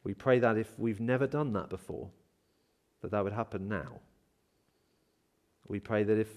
We 0.02 0.14
pray 0.14 0.38
that 0.38 0.56
if 0.56 0.78
we've 0.78 1.00
never 1.00 1.26
done 1.26 1.52
that 1.52 1.68
before, 1.68 2.10
that 3.02 3.10
that 3.10 3.24
would 3.24 3.32
happen 3.32 3.68
now. 3.68 4.00
We 5.68 5.80
pray 5.80 6.04
that 6.04 6.18
if 6.18 6.28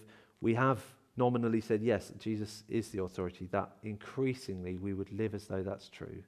we 0.42 0.56
have 0.56 0.84
nominally 1.18 1.62
said, 1.62 1.82
yes, 1.82 2.12
Jesus 2.20 2.64
is 2.68 2.90
the 2.90 3.04
authority, 3.04 3.48
that 3.52 3.72
increasingly 3.84 4.78
we 4.78 4.94
would 4.94 5.12
live 5.12 5.36
as 5.36 5.46
though 5.46 5.64
that's 5.64 5.90
true 5.90 6.24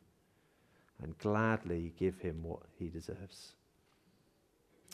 and 1.02 1.18
gladly 1.18 1.94
give 1.98 2.20
him 2.20 2.44
what 2.44 2.60
he 2.78 2.90
deserves. 2.90 3.54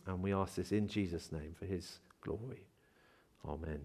And 0.06 0.24
we 0.24 0.34
ask 0.34 0.56
this 0.56 0.72
in 0.72 0.88
Jesus' 0.88 1.32
name 1.32 1.54
for 1.58 1.66
his 1.66 2.00
glory. 2.22 2.64
Amen. 3.46 3.82